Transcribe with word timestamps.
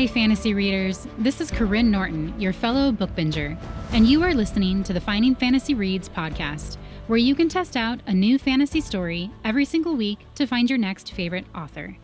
Hi, 0.00 0.06
fantasy 0.06 0.54
readers. 0.54 1.06
This 1.18 1.42
is 1.42 1.50
Karyne 1.50 1.90
Norton, 1.90 2.32
your 2.40 2.54
fellow 2.54 2.90
book 2.90 3.10
binger, 3.14 3.58
and 3.92 4.06
you 4.06 4.22
are 4.22 4.32
listening 4.32 4.82
to 4.84 4.94
the 4.94 5.00
Finding 5.00 5.34
Fantasy 5.34 5.74
Reads 5.74 6.08
podcast, 6.08 6.78
where 7.06 7.18
you 7.18 7.34
can 7.34 7.50
test 7.50 7.76
out 7.76 8.00
a 8.06 8.14
new 8.14 8.38
fantasy 8.38 8.80
story 8.80 9.30
every 9.44 9.66
single 9.66 9.94
week 9.94 10.20
to 10.36 10.46
find 10.46 10.70
your 10.70 10.78
next 10.78 11.12
favorite 11.12 11.44
author. 11.54 11.98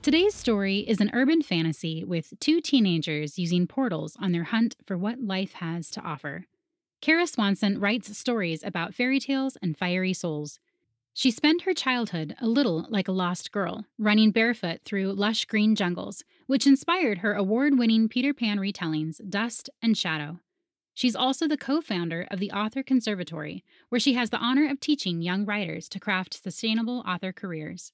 Today's 0.00 0.34
story 0.34 0.78
is 0.78 1.02
an 1.02 1.10
urban 1.12 1.42
fantasy 1.42 2.02
with 2.02 2.32
two 2.40 2.62
teenagers 2.62 3.38
using 3.38 3.66
portals 3.66 4.16
on 4.18 4.32
their 4.32 4.44
hunt 4.44 4.74
for 4.82 4.96
what 4.96 5.20
life 5.20 5.52
has 5.56 5.90
to 5.90 6.00
offer. 6.00 6.46
Kara 7.02 7.26
Swanson 7.26 7.78
writes 7.78 8.16
stories 8.16 8.64
about 8.64 8.94
fairy 8.94 9.20
tales 9.20 9.58
and 9.60 9.76
fiery 9.76 10.14
souls. 10.14 10.58
She 11.12 11.30
spent 11.30 11.62
her 11.62 11.74
childhood 11.74 12.34
a 12.40 12.46
little 12.46 12.86
like 12.88 13.06
a 13.06 13.12
lost 13.12 13.52
girl, 13.52 13.84
running 13.98 14.30
barefoot 14.30 14.80
through 14.82 15.12
lush 15.12 15.44
green 15.44 15.74
jungles, 15.76 16.24
which 16.52 16.66
inspired 16.66 17.20
her 17.20 17.32
award 17.32 17.78
winning 17.78 18.10
Peter 18.10 18.34
Pan 18.34 18.58
retellings, 18.58 19.18
Dust 19.26 19.70
and 19.80 19.96
Shadow. 19.96 20.38
She's 20.92 21.16
also 21.16 21.48
the 21.48 21.56
co 21.56 21.80
founder 21.80 22.26
of 22.30 22.40
the 22.40 22.50
Author 22.50 22.82
Conservatory, 22.82 23.64
where 23.88 23.98
she 23.98 24.12
has 24.12 24.28
the 24.28 24.36
honor 24.36 24.68
of 24.68 24.78
teaching 24.78 25.22
young 25.22 25.46
writers 25.46 25.88
to 25.88 25.98
craft 25.98 26.34
sustainable 26.34 27.02
author 27.08 27.32
careers. 27.32 27.92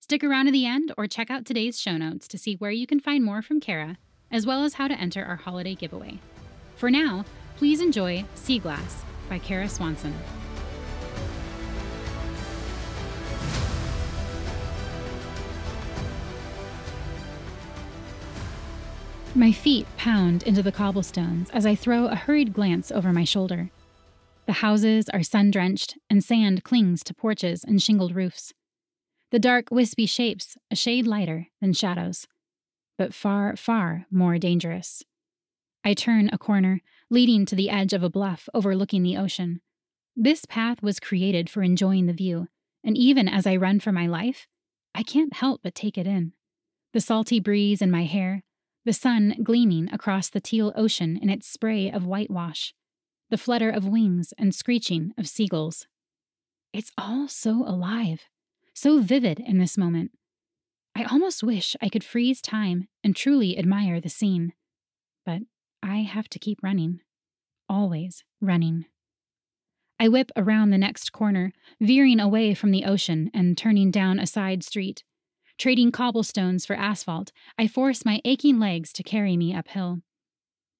Stick 0.00 0.24
around 0.24 0.46
to 0.46 0.50
the 0.50 0.66
end 0.66 0.92
or 0.98 1.06
check 1.06 1.30
out 1.30 1.46
today's 1.46 1.80
show 1.80 1.96
notes 1.96 2.26
to 2.26 2.36
see 2.36 2.56
where 2.56 2.72
you 2.72 2.84
can 2.84 2.98
find 2.98 3.22
more 3.22 3.42
from 3.42 3.60
Kara, 3.60 3.96
as 4.28 4.44
well 4.44 4.64
as 4.64 4.74
how 4.74 4.88
to 4.88 4.98
enter 4.98 5.24
our 5.24 5.36
holiday 5.36 5.76
giveaway. 5.76 6.18
For 6.74 6.90
now, 6.90 7.24
please 7.58 7.80
enjoy 7.80 8.24
Sea 8.34 8.58
Glass 8.58 9.04
by 9.28 9.38
Kara 9.38 9.68
Swanson. 9.68 10.14
My 19.36 19.50
feet 19.50 19.88
pound 19.96 20.44
into 20.44 20.62
the 20.62 20.70
cobblestones 20.70 21.50
as 21.50 21.66
I 21.66 21.74
throw 21.74 22.06
a 22.06 22.14
hurried 22.14 22.52
glance 22.52 22.92
over 22.92 23.12
my 23.12 23.24
shoulder. 23.24 23.70
The 24.46 24.52
houses 24.52 25.08
are 25.08 25.24
sun 25.24 25.50
drenched, 25.50 25.98
and 26.08 26.22
sand 26.22 26.62
clings 26.62 27.02
to 27.02 27.14
porches 27.14 27.64
and 27.64 27.82
shingled 27.82 28.14
roofs. 28.14 28.52
The 29.32 29.40
dark, 29.40 29.72
wispy 29.72 30.06
shapes 30.06 30.56
a 30.70 30.76
shade 30.76 31.04
lighter 31.04 31.48
than 31.60 31.72
shadows, 31.72 32.28
but 32.96 33.12
far, 33.12 33.56
far 33.56 34.06
more 34.08 34.38
dangerous. 34.38 35.02
I 35.82 35.94
turn 35.94 36.30
a 36.32 36.38
corner, 36.38 36.80
leading 37.10 37.44
to 37.46 37.56
the 37.56 37.70
edge 37.70 37.92
of 37.92 38.04
a 38.04 38.10
bluff 38.10 38.48
overlooking 38.54 39.02
the 39.02 39.16
ocean. 39.16 39.60
This 40.14 40.44
path 40.44 40.80
was 40.80 41.00
created 41.00 41.50
for 41.50 41.64
enjoying 41.64 42.06
the 42.06 42.12
view, 42.12 42.46
and 42.84 42.96
even 42.96 43.28
as 43.28 43.48
I 43.48 43.56
run 43.56 43.80
for 43.80 43.90
my 43.90 44.06
life, 44.06 44.46
I 44.94 45.02
can't 45.02 45.34
help 45.34 45.62
but 45.64 45.74
take 45.74 45.98
it 45.98 46.06
in. 46.06 46.34
The 46.92 47.00
salty 47.00 47.40
breeze 47.40 47.82
in 47.82 47.90
my 47.90 48.04
hair, 48.04 48.44
the 48.84 48.92
sun 48.92 49.36
gleaming 49.42 49.88
across 49.92 50.28
the 50.28 50.40
teal 50.40 50.72
ocean 50.76 51.18
in 51.20 51.30
its 51.30 51.46
spray 51.46 51.90
of 51.90 52.06
whitewash, 52.06 52.74
the 53.30 53.38
flutter 53.38 53.70
of 53.70 53.86
wings 53.86 54.32
and 54.38 54.54
screeching 54.54 55.12
of 55.16 55.28
seagulls. 55.28 55.86
It's 56.72 56.92
all 56.98 57.28
so 57.28 57.64
alive, 57.66 58.24
so 58.74 59.00
vivid 59.00 59.40
in 59.40 59.58
this 59.58 59.78
moment. 59.78 60.10
I 60.96 61.04
almost 61.04 61.42
wish 61.42 61.76
I 61.80 61.88
could 61.88 62.04
freeze 62.04 62.40
time 62.40 62.88
and 63.02 63.16
truly 63.16 63.58
admire 63.58 64.00
the 64.00 64.08
scene. 64.08 64.52
But 65.24 65.42
I 65.82 65.98
have 65.98 66.28
to 66.30 66.38
keep 66.38 66.62
running. 66.62 67.00
Always 67.68 68.24
running. 68.40 68.84
I 69.98 70.08
whip 70.08 70.30
around 70.36 70.70
the 70.70 70.78
next 70.78 71.12
corner, 71.12 71.52
veering 71.80 72.20
away 72.20 72.54
from 72.54 72.70
the 72.70 72.84
ocean 72.84 73.30
and 73.32 73.56
turning 73.56 73.90
down 73.90 74.18
a 74.18 74.26
side 74.26 74.62
street. 74.62 75.04
Trading 75.58 75.92
cobblestones 75.92 76.66
for 76.66 76.74
asphalt, 76.74 77.32
I 77.58 77.66
force 77.66 78.04
my 78.04 78.20
aching 78.24 78.58
legs 78.58 78.92
to 78.94 79.02
carry 79.02 79.36
me 79.36 79.54
uphill. 79.54 80.00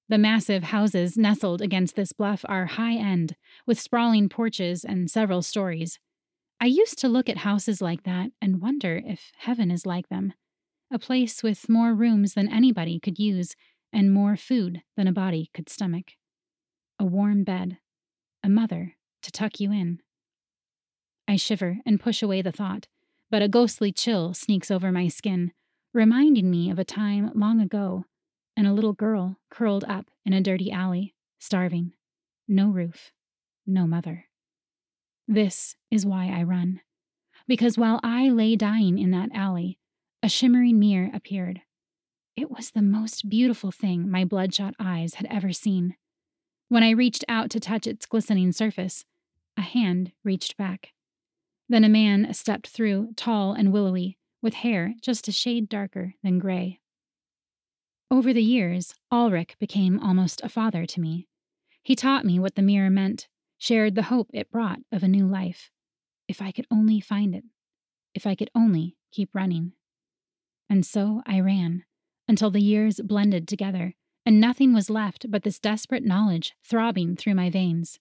The 0.08 0.18
massive 0.18 0.64
houses 0.64 1.16
nestled 1.16 1.62
against 1.62 1.96
this 1.96 2.12
bluff 2.12 2.44
are 2.48 2.66
high 2.66 2.96
end, 2.96 3.36
with 3.66 3.80
sprawling 3.80 4.28
porches 4.28 4.84
and 4.84 5.10
several 5.10 5.42
stories. 5.42 5.98
I 6.60 6.66
used 6.66 6.98
to 6.98 7.08
look 7.08 7.28
at 7.28 7.38
houses 7.38 7.80
like 7.80 8.02
that 8.04 8.30
and 8.40 8.60
wonder 8.60 9.00
if 9.04 9.32
heaven 9.38 9.70
is 9.70 9.86
like 9.86 10.08
them 10.08 10.34
a 10.94 10.98
place 10.98 11.42
with 11.42 11.68
more 11.68 11.92
rooms 11.92 12.34
than 12.34 12.48
anybody 12.48 13.00
could 13.00 13.18
use 13.18 13.56
and 13.92 14.12
more 14.12 14.36
food 14.36 14.82
than 14.96 15.08
a 15.08 15.12
body 15.12 15.50
could 15.52 15.68
stomach. 15.68 16.12
A 17.00 17.04
warm 17.04 17.42
bed, 17.42 17.78
a 18.44 18.48
mother 18.48 18.94
to 19.22 19.32
tuck 19.32 19.58
you 19.58 19.72
in. 19.72 19.98
I 21.26 21.34
shiver 21.36 21.78
and 21.84 22.00
push 22.00 22.22
away 22.22 22.42
the 22.42 22.52
thought, 22.52 22.86
but 23.30 23.42
a 23.42 23.48
ghostly 23.48 23.92
chill 23.92 24.34
sneaks 24.34 24.70
over 24.70 24.92
my 24.92 25.08
skin, 25.08 25.52
reminding 25.92 26.50
me 26.50 26.70
of 26.70 26.78
a 26.78 26.84
time 26.84 27.30
long 27.34 27.60
ago 27.60 28.04
and 28.56 28.66
a 28.66 28.72
little 28.72 28.92
girl 28.92 29.38
curled 29.50 29.84
up 29.84 30.10
in 30.24 30.32
a 30.32 30.40
dirty 30.40 30.70
alley, 30.70 31.14
starving. 31.38 31.92
No 32.46 32.68
roof, 32.68 33.12
no 33.66 33.86
mother. 33.86 34.26
This 35.26 35.76
is 35.90 36.04
why 36.04 36.28
I 36.28 36.42
run. 36.42 36.80
Because 37.48 37.78
while 37.78 38.00
I 38.02 38.28
lay 38.28 38.56
dying 38.56 38.98
in 38.98 39.10
that 39.10 39.30
alley, 39.34 39.78
a 40.22 40.28
shimmering 40.28 40.78
mirror 40.78 41.10
appeared. 41.12 41.62
It 42.36 42.50
was 42.50 42.70
the 42.70 42.82
most 42.82 43.28
beautiful 43.28 43.70
thing 43.70 44.10
my 44.10 44.24
bloodshot 44.24 44.74
eyes 44.78 45.14
had 45.14 45.26
ever 45.30 45.52
seen. 45.52 45.96
When 46.68 46.82
I 46.82 46.90
reached 46.90 47.24
out 47.28 47.50
to 47.50 47.60
touch 47.60 47.86
its 47.86 48.06
glistening 48.06 48.52
surface, 48.52 49.04
a 49.56 49.62
hand 49.62 50.12
reached 50.24 50.56
back. 50.56 50.92
Then 51.68 51.84
a 51.84 51.88
man 51.88 52.32
stepped 52.34 52.68
through, 52.68 53.12
tall 53.16 53.52
and 53.52 53.72
willowy, 53.72 54.18
with 54.42 54.54
hair 54.54 54.94
just 55.00 55.28
a 55.28 55.32
shade 55.32 55.68
darker 55.68 56.14
than 56.22 56.38
gray. 56.38 56.80
Over 58.10 58.32
the 58.32 58.42
years, 58.42 58.94
Ulrich 59.10 59.56
became 59.58 59.98
almost 59.98 60.40
a 60.42 60.48
father 60.48 60.86
to 60.86 61.00
me. 61.00 61.26
He 61.82 61.96
taught 61.96 62.24
me 62.24 62.38
what 62.38 62.54
the 62.54 62.62
mirror 62.62 62.90
meant, 62.90 63.28
shared 63.58 63.94
the 63.94 64.04
hope 64.04 64.30
it 64.32 64.50
brought 64.50 64.80
of 64.92 65.02
a 65.02 65.08
new 65.08 65.26
life. 65.26 65.70
If 66.28 66.40
I 66.40 66.52
could 66.52 66.66
only 66.70 67.00
find 67.00 67.34
it. 67.34 67.44
If 68.14 68.26
I 68.26 68.34
could 68.34 68.50
only 68.54 68.96
keep 69.10 69.34
running. 69.34 69.72
And 70.68 70.84
so 70.84 71.22
I 71.26 71.40
ran, 71.40 71.84
until 72.28 72.50
the 72.50 72.62
years 72.62 73.00
blended 73.02 73.48
together, 73.48 73.94
and 74.26 74.40
nothing 74.40 74.72
was 74.72 74.88
left 74.90 75.30
but 75.30 75.42
this 75.42 75.58
desperate 75.58 76.04
knowledge 76.04 76.54
throbbing 76.64 77.16
through 77.16 77.34
my 77.34 77.50
veins. 77.50 77.98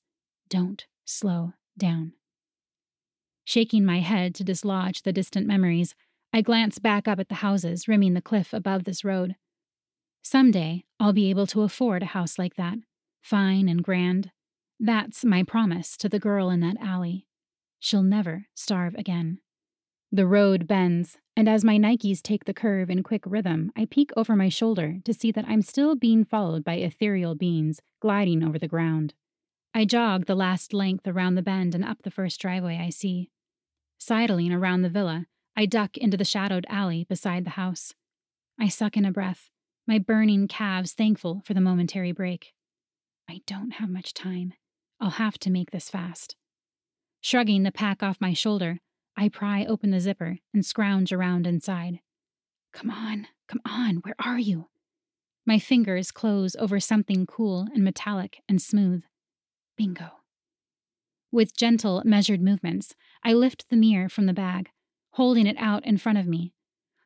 Don't 0.50 0.85
slow 1.06 1.53
down. 1.78 2.13
Shaking 3.45 3.85
my 3.85 3.99
head 3.99 4.33
to 4.35 4.43
dislodge 4.43 5.01
the 5.01 5.13
distant 5.13 5.45
memories, 5.47 5.95
I 6.31 6.41
glance 6.41 6.79
back 6.79 7.07
up 7.07 7.19
at 7.19 7.29
the 7.29 7.35
houses 7.35 7.87
rimming 7.87 8.13
the 8.13 8.21
cliff 8.21 8.53
above 8.53 8.85
this 8.85 9.03
road. 9.03 9.35
Someday, 10.21 10.85
I'll 10.99 11.13
be 11.13 11.29
able 11.29 11.45
to 11.47 11.63
afford 11.63 12.01
a 12.01 12.07
house 12.07 12.39
like 12.39 12.55
that, 12.55 12.77
fine 13.21 13.67
and 13.67 13.83
grand. 13.83 14.31
That's 14.79 15.25
my 15.25 15.43
promise 15.43 15.97
to 15.97 16.09
the 16.09 16.19
girl 16.19 16.49
in 16.49 16.61
that 16.61 16.77
alley. 16.79 17.27
She'll 17.79 18.03
never 18.03 18.45
starve 18.55 18.95
again. 18.95 19.39
The 20.11 20.25
road 20.25 20.67
bends, 20.67 21.17
and 21.35 21.49
as 21.49 21.65
my 21.65 21.77
Nikes 21.77 22.21
take 22.21 22.45
the 22.45 22.53
curve 22.53 22.89
in 22.89 23.03
quick 23.03 23.23
rhythm, 23.25 23.71
I 23.75 23.85
peek 23.85 24.11
over 24.15 24.35
my 24.35 24.47
shoulder 24.47 24.99
to 25.03 25.13
see 25.13 25.31
that 25.31 25.45
I'm 25.47 25.61
still 25.61 25.95
being 25.95 26.23
followed 26.23 26.63
by 26.63 26.75
ethereal 26.75 27.35
beings 27.35 27.81
gliding 27.99 28.43
over 28.43 28.57
the 28.57 28.67
ground. 28.67 29.13
I 29.73 29.85
jog 29.85 30.25
the 30.25 30.35
last 30.35 30.73
length 30.73 31.07
around 31.07 31.35
the 31.35 31.41
bend 31.41 31.75
and 31.75 31.83
up 31.83 32.03
the 32.03 32.11
first 32.11 32.39
driveway 32.39 32.77
I 32.77 32.89
see. 32.89 33.31
Sidling 34.05 34.51
around 34.51 34.81
the 34.81 34.89
villa, 34.89 35.27
I 35.55 35.65
duck 35.65 35.95
into 35.95 36.17
the 36.17 36.25
shadowed 36.25 36.65
alley 36.67 37.05
beside 37.07 37.45
the 37.45 37.51
house. 37.51 37.93
I 38.59 38.67
suck 38.67 38.97
in 38.97 39.05
a 39.05 39.13
breath, 39.13 39.49
my 39.87 39.97
burning 39.97 40.49
calves 40.49 40.91
thankful 40.91 41.41
for 41.45 41.53
the 41.53 41.61
momentary 41.61 42.11
break. 42.11 42.51
I 43.29 43.39
don't 43.47 43.75
have 43.75 43.89
much 43.89 44.13
time. 44.13 44.55
I'll 44.99 45.11
have 45.11 45.37
to 45.39 45.49
make 45.49 45.71
this 45.71 45.89
fast. 45.89 46.35
Shrugging 47.21 47.63
the 47.63 47.71
pack 47.71 48.03
off 48.03 48.19
my 48.19 48.33
shoulder, 48.33 48.81
I 49.15 49.29
pry 49.29 49.63
open 49.63 49.91
the 49.91 50.01
zipper 50.01 50.39
and 50.53 50.65
scrounge 50.65 51.13
around 51.13 51.47
inside. 51.47 52.01
Come 52.73 52.89
on, 52.89 53.27
come 53.47 53.61
on, 53.65 54.01
where 54.03 54.15
are 54.19 54.38
you? 54.38 54.67
My 55.45 55.59
fingers 55.59 56.11
close 56.11 56.57
over 56.57 56.81
something 56.81 57.25
cool 57.25 57.69
and 57.73 57.85
metallic 57.85 58.41
and 58.49 58.61
smooth. 58.61 59.03
Bingo. 59.77 60.22
With 61.33 61.57
gentle, 61.57 62.03
measured 62.06 62.44
movements, 62.44 62.94
I 63.24 63.33
lift 63.33 63.68
the 63.69 63.75
mirror 63.75 64.07
from 64.07 64.27
the 64.27 64.35
bag, 64.35 64.69
holding 65.13 65.47
it 65.47 65.56
out 65.57 65.83
in 65.83 65.97
front 65.97 66.19
of 66.19 66.27
me. 66.27 66.53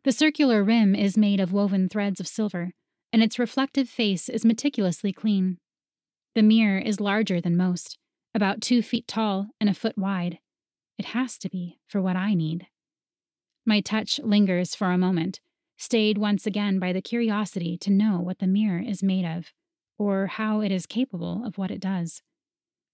The 0.03 0.11
circular 0.11 0.65
rim 0.65 0.93
is 0.95 1.17
made 1.17 1.39
of 1.39 1.53
woven 1.53 1.87
threads 1.87 2.19
of 2.19 2.27
silver, 2.27 2.73
and 3.13 3.23
its 3.23 3.39
reflective 3.39 3.87
face 3.87 4.27
is 4.27 4.43
meticulously 4.43 5.13
clean. 5.13 5.59
The 6.35 6.43
mirror 6.43 6.77
is 6.77 6.99
larger 6.99 7.39
than 7.39 7.55
most, 7.55 7.99
about 8.35 8.59
two 8.59 8.81
feet 8.81 9.07
tall 9.07 9.47
and 9.61 9.69
a 9.69 9.73
foot 9.73 9.97
wide. 9.97 10.39
It 10.97 11.05
has 11.05 11.37
to 11.37 11.49
be 11.49 11.79
for 11.87 12.01
what 12.01 12.17
I 12.17 12.33
need. 12.33 12.67
My 13.65 13.79
touch 13.79 14.19
lingers 14.21 14.75
for 14.75 14.91
a 14.91 14.97
moment, 14.97 15.39
stayed 15.77 16.17
once 16.17 16.45
again 16.45 16.79
by 16.79 16.91
the 16.91 17.01
curiosity 17.01 17.77
to 17.77 17.89
know 17.89 18.19
what 18.19 18.39
the 18.39 18.47
mirror 18.47 18.83
is 18.85 19.01
made 19.01 19.23
of, 19.23 19.53
or 19.97 20.27
how 20.27 20.59
it 20.59 20.71
is 20.73 20.85
capable 20.85 21.45
of 21.45 21.57
what 21.57 21.71
it 21.71 21.79
does. 21.79 22.23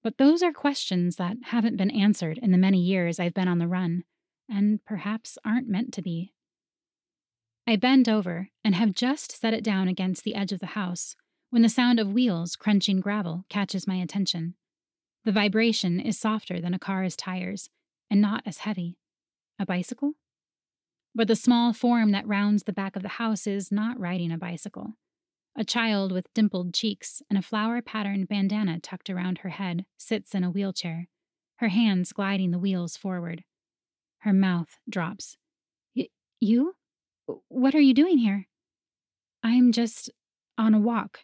But 0.03 0.17
those 0.17 0.43
are 0.43 0.51
questions 0.51 1.15
that 1.15 1.37
haven't 1.45 1.77
been 1.77 1.89
answered 1.89 2.37
in 2.37 2.51
the 2.51 2.57
many 2.57 2.79
years 2.79 3.19
I've 3.19 3.33
been 3.33 3.47
on 3.47 3.59
the 3.59 3.67
run, 3.67 4.03
and 4.49 4.83
perhaps 4.85 5.37
aren't 5.45 5.69
meant 5.69 5.93
to 5.93 6.01
be. 6.01 6.33
I 7.65 7.77
bend 7.77 8.09
over 8.09 8.49
and 8.63 8.75
have 8.75 8.93
just 8.93 9.39
set 9.39 9.53
it 9.53 9.63
down 9.63 9.87
against 9.87 10.25
the 10.25 10.35
edge 10.35 10.51
of 10.51 10.59
the 10.59 10.67
house 10.67 11.15
when 11.49 11.61
the 11.61 11.69
sound 11.69 11.99
of 11.99 12.11
wheels 12.11 12.57
crunching 12.57 12.99
gravel 12.99 13.45
catches 13.47 13.87
my 13.87 13.95
attention. 13.95 14.55
The 15.23 15.31
vibration 15.31 16.01
is 16.01 16.19
softer 16.19 16.59
than 16.59 16.73
a 16.73 16.79
car's 16.79 17.15
tires 17.15 17.69
and 18.09 18.19
not 18.19 18.43
as 18.45 18.59
heavy. 18.59 18.97
A 19.57 19.65
bicycle? 19.65 20.13
But 21.15 21.29
the 21.29 21.35
small 21.35 21.71
form 21.71 22.11
that 22.11 22.27
rounds 22.27 22.63
the 22.63 22.73
back 22.73 22.97
of 22.97 23.03
the 23.03 23.07
house 23.07 23.47
is 23.47 23.71
not 23.71 23.99
riding 23.99 24.31
a 24.31 24.37
bicycle. 24.37 24.95
A 25.55 25.63
child 25.63 26.11
with 26.11 26.33
dimpled 26.33 26.73
cheeks 26.73 27.21
and 27.29 27.37
a 27.37 27.43
flower 27.43 27.81
patterned 27.81 28.27
bandana 28.27 28.79
tucked 28.79 29.09
around 29.09 29.39
her 29.39 29.49
head 29.49 29.85
sits 29.97 30.33
in 30.33 30.43
a 30.43 30.49
wheelchair, 30.49 31.07
her 31.57 31.67
hands 31.67 32.11
gliding 32.11 32.51
the 32.51 32.59
wheels 32.59 32.97
forward. 32.97 33.43
Her 34.19 34.33
mouth 34.33 34.79
drops. 34.89 35.37
You? 36.39 36.75
What 37.49 37.75
are 37.75 37.79
you 37.79 37.93
doing 37.93 38.17
here? 38.17 38.47
I'm 39.43 39.71
just 39.71 40.09
on 40.57 40.73
a 40.73 40.79
walk. 40.79 41.19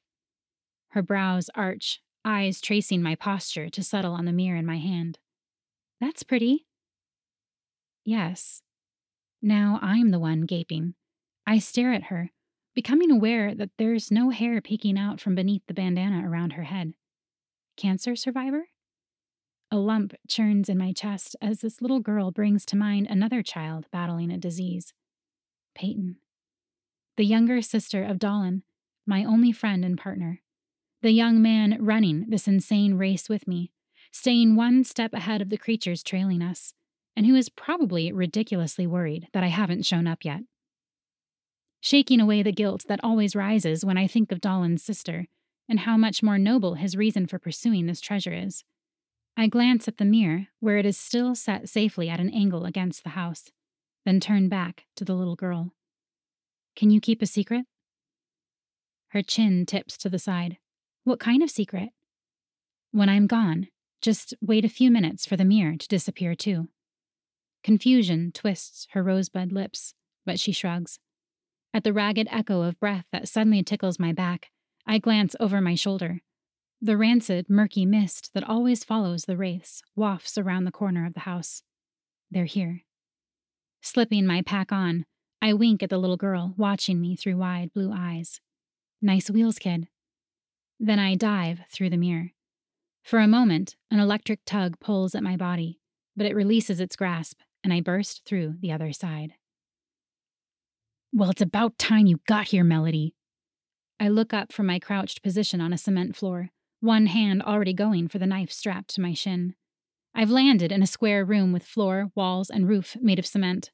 Her 0.90 1.02
brows 1.02 1.50
arch, 1.56 2.02
eyes 2.24 2.62
tracing 2.62 3.02
my 3.02 3.16
posture 3.16 3.70
to 3.70 3.84
settle 3.84 4.14
on 4.14 4.26
the 4.26 4.32
mirror 4.32 4.58
in 4.58 4.66
my 4.66 4.78
hand. 4.78 5.18
That's 6.00 6.24
pretty. 6.24 6.66
Yes. 8.06 8.62
Now 9.42 9.80
I'm 9.82 10.12
the 10.12 10.20
one 10.20 10.42
gaping. 10.42 10.94
I 11.48 11.60
stare 11.60 11.94
at 11.94 12.04
her, 12.04 12.32
becoming 12.80 13.12
aware 13.12 13.54
that 13.54 13.72
there's 13.78 14.10
no 14.10 14.30
hair 14.30 14.62
peeking 14.62 14.98
out 14.98 15.20
from 15.20 15.36
beneath 15.36 15.62
the 15.68 15.74
bandana 15.74 16.26
around 16.26 16.54
her 16.54 16.64
head. 16.64 16.94
Cancer 17.76 18.16
survivor? 18.16 18.70
A 19.70 19.76
lump 19.76 20.14
churns 20.30 20.70
in 20.70 20.78
my 20.78 20.94
chest 20.94 21.36
as 21.42 21.60
this 21.60 21.82
little 21.82 22.00
girl 22.00 22.32
brings 22.32 22.66
to 22.68 22.78
mind 22.78 23.06
another 23.10 23.44
child 23.44 23.88
battling 23.92 24.32
a 24.32 24.38
disease. 24.38 24.94
Peyton. 25.76 26.20
The 27.18 27.26
younger 27.26 27.62
sister 27.62 28.06
of 28.06 28.18
Dolan, 28.18 28.64
my 29.06 29.26
only 29.26 29.52
friend 29.52 29.84
and 29.84 29.98
partner. 29.98 30.40
The 31.02 31.12
young 31.12 31.42
man 31.42 31.76
running 31.82 32.28
this 32.30 32.48
insane 32.48 32.94
race 32.94 33.28
with 33.28 33.46
me, 33.46 33.74
staying 34.14 34.56
one 34.56 34.86
step 34.86 35.14
ahead 35.14 35.42
of 35.42 35.50
the 35.50 35.58
creatures 35.58 36.02
trailing 36.02 36.42
us, 36.42 36.74
and 37.18 37.26
who 37.26 37.36
is 37.36 37.50
probably 37.50 38.14
ridiculously 38.14 38.88
worried 38.88 39.28
that 39.34 39.44
I 39.44 39.48
haven't 39.48 39.86
shown 39.86 40.08
up 40.08 40.24
yet. 40.24 40.44
Shaking 41.82 42.20
away 42.20 42.44
the 42.44 42.52
guilt 42.52 42.86
that 42.88 43.00
always 43.04 43.36
rises 43.36 43.86
when 43.86 43.98
I 43.98 44.08
think 44.08 44.32
of 44.32 44.42
Dolan's 44.42 44.84
sister 44.84 45.28
and 45.68 45.82
how 45.82 45.98
much 45.98 46.24
more 46.24 46.38
noble 46.38 46.74
his 46.76 46.98
reason 46.98 47.28
for 47.28 47.40
pursuing 47.40 47.86
this 47.86 48.02
treasure 48.02 48.34
is. 48.34 48.64
I 49.38 49.48
glance 49.48 49.88
at 49.88 49.98
the 49.98 50.06
mirror, 50.06 50.48
where 50.60 50.78
it 50.78 50.86
is 50.86 50.98
still 50.98 51.36
set 51.36 51.70
safely 51.70 52.10
at 52.10 52.20
an 52.20 52.30
angle 52.30 52.66
against 52.66 53.04
the 53.04 53.12
house 53.12 53.52
then 54.06 54.20
turn 54.20 54.50
back 54.50 54.86
to 54.96 55.06
the 55.06 55.14
little 55.14 55.36
girl. 55.36 55.74
Can 56.76 56.90
you 56.90 57.00
keep 57.00 57.22
a 57.22 57.26
secret? 57.26 57.66
Her 59.10 59.22
chin 59.22 59.66
tips 59.66 59.98
to 60.00 60.10
the 60.10 60.20
side. 60.20 60.58
What 61.04 61.20
kind 61.20 61.44
of 61.44 61.50
secret? 61.50 61.90
When 62.92 63.10
I'm 63.10 63.28
gone, 63.28 63.68
just 64.02 64.34
wait 64.42 64.66
a 64.66 64.70
few 64.70 64.90
minutes 64.90 65.26
for 65.26 65.36
the 65.36 65.46
mirror 65.46 65.76
to 65.78 65.88
disappear 65.88 66.36
too. 66.36 66.70
Confusion 67.64 68.32
twists 68.32 68.88
her 68.92 69.04
rosebud 69.04 69.52
lips, 69.52 69.94
but 70.26 70.40
she 70.40 70.52
shrugs. 70.52 71.00
At 71.74 71.84
the 71.84 71.94
ragged 71.94 72.28
echo 72.32 72.62
of 72.62 72.80
breath 72.80 73.06
that 73.12 73.28
suddenly 73.28 73.64
tickles 73.64 74.00
my 74.00 74.12
back, 74.12 74.50
I 74.88 74.98
glance 74.98 75.36
over 75.40 75.62
my 75.62 75.76
shoulder. 75.76 76.22
The 76.82 76.98
rancid, 76.98 77.50
murky 77.50 77.86
mist 77.86 78.32
that 78.34 78.44
always 78.44 78.84
follows 78.84 79.26
the 79.26 79.38
wraiths 79.38 79.84
wafts 79.96 80.38
around 80.38 80.64
the 80.64 80.72
corner 80.72 81.06
of 81.06 81.14
the 81.14 81.22
house. 81.22 81.62
They're 82.32 82.46
here. 82.46 82.82
Slipping 83.82 84.26
my 84.26 84.42
pack 84.42 84.72
on, 84.72 85.06
I 85.42 85.54
wink 85.54 85.84
at 85.84 85.90
the 85.90 85.98
little 85.98 86.18
girl 86.18 86.54
watching 86.58 87.00
me 87.00 87.16
through 87.16 87.38
wide 87.38 87.74
blue 87.74 87.92
eyes. 87.94 88.42
Nice 89.02 89.30
wheels, 89.30 89.60
kid. 89.60 89.88
Then 90.80 91.00
I 91.00 91.16
dive 91.16 91.62
through 91.72 91.92
the 91.92 91.98
mirror. 91.98 92.32
For 93.04 93.20
a 93.20 93.28
moment, 93.28 93.76
an 93.92 94.00
electric 94.00 94.42
tug 94.46 94.80
pulls 94.80 95.16
at 95.16 95.24
my 95.24 95.38
body, 95.38 95.80
but 96.16 96.26
it 96.26 96.36
releases 96.36 96.80
its 96.80 96.96
grasp, 96.96 97.40
and 97.64 97.74
I 97.74 97.82
burst 97.82 98.26
through 98.26 98.56
the 98.60 98.72
other 98.72 98.92
side. 98.92 99.34
Well, 101.12 101.32
it's 101.32 101.42
about 101.42 101.78
time 101.78 102.06
you 102.06 102.20
got 102.28 102.50
here, 102.50 102.64
Melody. 102.64 103.16
I 104.00 104.10
look 104.10 104.34
up 104.34 104.54
from 104.54 104.68
my 104.68 104.80
crouched 104.80 105.24
position 105.24 105.60
on 105.60 105.74
a 105.74 105.78
cement 105.78 106.16
floor, 106.16 106.50
one 106.82 107.08
hand 107.08 107.42
already 107.42 107.74
going 107.74 108.08
for 108.08 108.20
the 108.20 108.28
knife 108.28 108.52
strapped 108.52 108.94
to 108.96 109.02
my 109.02 109.14
shin. 109.14 109.56
I've 110.14 110.30
landed 110.30 110.72
in 110.72 110.84
a 110.84 110.88
square 110.88 111.26
room 111.26 111.52
with 111.52 111.66
floor, 111.66 112.12
walls, 112.16 112.50
and 112.50 112.68
roof 112.68 112.96
made 113.02 113.20
of 113.20 113.26
cement. 113.26 113.72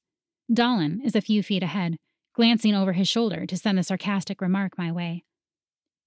Dolan 0.52 1.02
is 1.04 1.16
a 1.16 1.22
few 1.22 1.44
feet 1.44 1.64
ahead, 1.64 1.98
glancing 2.34 2.74
over 2.74 2.94
his 2.94 3.08
shoulder 3.08 3.46
to 3.46 3.58
send 3.58 3.80
a 3.80 3.84
sarcastic 3.84 4.42
remark 4.42 4.78
my 4.78 4.92
way. 4.92 5.24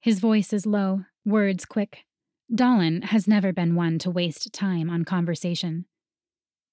His 0.00 0.20
voice 0.20 0.52
is 0.52 0.66
low, 0.66 1.04
words 1.24 1.64
quick. 1.64 2.04
Dolan 2.54 3.02
has 3.02 3.28
never 3.28 3.52
been 3.52 3.74
one 3.74 3.98
to 3.98 4.10
waste 4.10 4.52
time 4.52 4.88
on 4.88 5.04
conversation. 5.04 5.84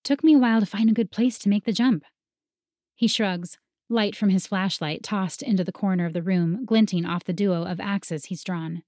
Took 0.03 0.23
me 0.23 0.35
a 0.35 0.39
while 0.39 0.61
to 0.61 0.65
find 0.65 0.89
a 0.89 0.93
good 0.93 1.11
place 1.11 1.37
to 1.39 1.49
make 1.49 1.65
the 1.65 1.73
jump. 1.73 2.05
He 2.95 3.07
shrugs, 3.07 3.57
light 3.89 4.15
from 4.15 4.29
his 4.29 4.47
flashlight 4.47 5.03
tossed 5.03 5.41
into 5.41 5.63
the 5.63 5.71
corner 5.71 6.05
of 6.05 6.13
the 6.13 6.21
room, 6.21 6.65
glinting 6.65 7.05
off 7.05 7.23
the 7.23 7.33
duo 7.33 7.63
of 7.63 7.79
axes 7.79 8.25
he's 8.25 8.43
drawn. 8.43 8.83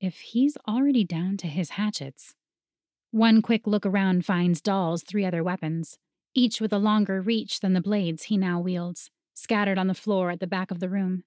If 0.00 0.20
he's 0.20 0.56
already 0.68 1.04
down 1.04 1.36
to 1.38 1.46
his 1.46 1.70
hatchets, 1.70 2.34
one 3.10 3.42
quick 3.42 3.66
look 3.66 3.84
around 3.84 4.24
finds 4.24 4.60
Dahl's 4.60 5.02
three 5.02 5.24
other 5.24 5.42
weapons, 5.42 5.98
each 6.32 6.60
with 6.60 6.72
a 6.72 6.78
longer 6.78 7.20
reach 7.20 7.60
than 7.60 7.72
the 7.72 7.80
blades 7.80 8.24
he 8.24 8.36
now 8.36 8.60
wields, 8.60 9.10
scattered 9.34 9.78
on 9.78 9.88
the 9.88 9.94
floor 9.94 10.30
at 10.30 10.38
the 10.38 10.46
back 10.46 10.70
of 10.70 10.78
the 10.78 10.88
room. 10.88 11.24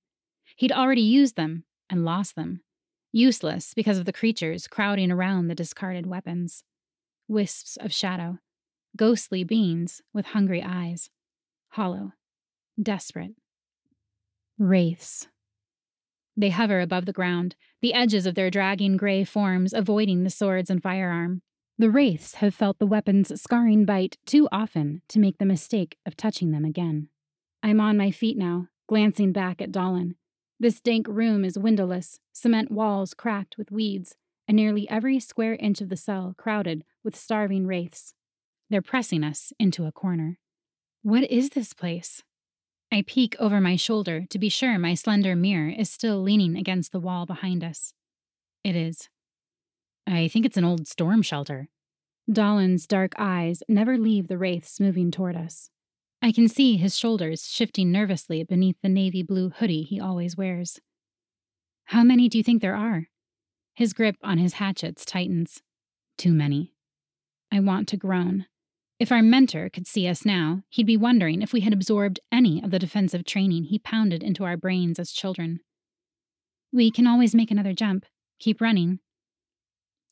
He'd 0.56 0.72
already 0.72 1.02
used 1.02 1.36
them 1.36 1.66
and 1.90 2.06
lost 2.06 2.36
them, 2.36 2.62
useless 3.12 3.74
because 3.74 3.98
of 3.98 4.06
the 4.06 4.14
creatures 4.14 4.68
crowding 4.68 5.12
around 5.12 5.48
the 5.48 5.56
discarded 5.56 6.06
weapons. 6.06 6.64
Wisps 7.28 7.78
of 7.78 7.94
shadow, 7.94 8.40
ghostly 8.96 9.44
beings 9.44 10.02
with 10.14 10.28
hungry 10.28 10.64
eyes, 10.64 11.10
hollow, 11.70 12.14
desperate. 12.82 13.36
Wraiths. 14.58 15.28
They 16.36 16.50
hover 16.50 16.80
above 16.80 17.06
the 17.06 17.14
ground, 17.14 17.56
the 17.82 17.94
edges 17.94 18.26
of 18.26 18.36
their 18.36 18.50
dragging 18.50 18.98
gray 18.98 19.24
forms 19.24 19.74
avoiding 19.74 20.24
the 20.24 20.30
swords 20.30 20.70
and 20.70 20.82
firearm. 20.82 21.42
The 21.78 21.90
wraiths 21.90 22.36
have 22.36 22.56
felt 22.56 22.80
the 22.80 22.88
weapon's 22.88 23.42
scarring 23.42 23.86
bite 23.86 24.18
too 24.26 24.48
often 24.52 25.02
to 25.10 25.20
make 25.20 25.38
the 25.38 25.46
mistake 25.46 25.98
of 26.06 26.16
touching 26.16 26.52
them 26.52 26.66
again. 26.66 27.10
I'm 27.62 27.80
on 27.80 27.98
my 27.98 28.12
feet 28.12 28.38
now, 28.38 28.68
glancing 28.88 29.32
back 29.32 29.62
at 29.62 29.72
Dolan. 29.72 30.16
This 30.60 30.82
dank 30.82 31.08
room 31.08 31.44
is 31.44 31.58
windowless, 31.58 32.20
cement 32.32 32.72
walls 32.72 33.14
cracked 33.14 33.58
with 33.58 33.72
weeds, 33.72 34.16
and 34.48 34.56
nearly 34.56 34.90
every 34.90 35.20
square 35.20 35.56
inch 35.56 35.82
of 35.82 35.90
the 35.90 35.98
cell 35.98 36.36
crowded 36.38 36.84
with 37.04 37.16
starving 37.16 37.66
wraiths. 37.66 38.14
They're 38.70 38.82
pressing 38.82 39.24
us 39.24 39.52
into 39.60 39.86
a 39.86 39.92
corner. 39.92 40.40
What 41.02 41.30
is 41.30 41.50
this 41.50 41.74
place? 41.74 42.24
I 42.94 43.02
peek 43.08 43.36
over 43.40 43.60
my 43.60 43.76
shoulder 43.76 44.26
to 44.30 44.38
be 44.38 44.50
sure 44.50 44.78
my 44.78 44.94
slender 44.94 45.36
mirror 45.36 45.70
is 45.70 45.90
still 45.90 46.22
leaning 46.22 46.56
against 46.56 46.92
the 46.92 47.00
wall 47.00 47.26
behind 47.26 47.64
us. 47.64 47.96
It 48.64 48.76
is. 48.76 49.10
I 50.06 50.28
think 50.28 50.46
it's 50.46 50.58
an 50.58 50.64
old 50.64 50.88
storm 50.88 51.24
shelter. 51.24 51.70
Dolan's 52.32 52.86
dark 52.86 53.14
eyes 53.18 53.64
never 53.68 53.98
leave 53.98 54.28
the 54.28 54.38
wraiths 54.38 54.80
moving 54.80 55.10
toward 55.10 55.36
us. 55.36 55.72
I 56.22 56.32
can 56.32 56.48
see 56.48 56.78
his 56.78 56.96
shoulders 56.96 57.48
shifting 57.48 57.92
nervously 57.92 58.44
beneath 58.44 58.78
the 58.84 58.90
navy 58.90 59.24
blue 59.24 59.50
hoodie 59.50 59.82
he 59.82 60.00
always 60.00 60.38
wears. 60.38 60.80
How 61.86 62.04
many 62.04 62.30
do 62.30 62.38
you 62.38 62.44
think 62.44 62.62
there 62.62 62.76
are? 62.76 63.08
His 63.74 63.94
grip 63.94 64.18
on 64.22 64.38
his 64.38 64.54
hatchets 64.54 65.04
tightens. 65.04 65.64
Too 66.20 66.32
many. 66.32 66.76
I 67.52 67.60
want 67.60 67.88
to 67.88 67.98
groan. 67.98 68.46
If 69.04 69.12
our 69.12 69.22
mentor 69.22 69.70
could 69.70 69.86
see 69.86 70.08
us 70.08 70.24
now, 70.24 70.64
he'd 70.70 70.86
be 70.86 70.96
wondering 70.96 71.42
if 71.42 71.52
we 71.52 71.60
had 71.60 71.74
absorbed 71.74 72.22
any 72.32 72.64
of 72.64 72.72
the 72.72 72.80
defensive 72.80 73.26
training 73.26 73.66
he 73.66 73.78
pounded 73.78 74.24
into 74.24 74.46
our 74.46 74.56
brains 74.56 74.98
as 74.98 75.12
children. 75.12 75.60
We 76.72 76.90
can 76.90 77.06
always 77.06 77.36
make 77.36 77.52
another 77.52 77.74
jump. 77.74 78.06
Keep 78.40 78.62
running. 78.62 79.00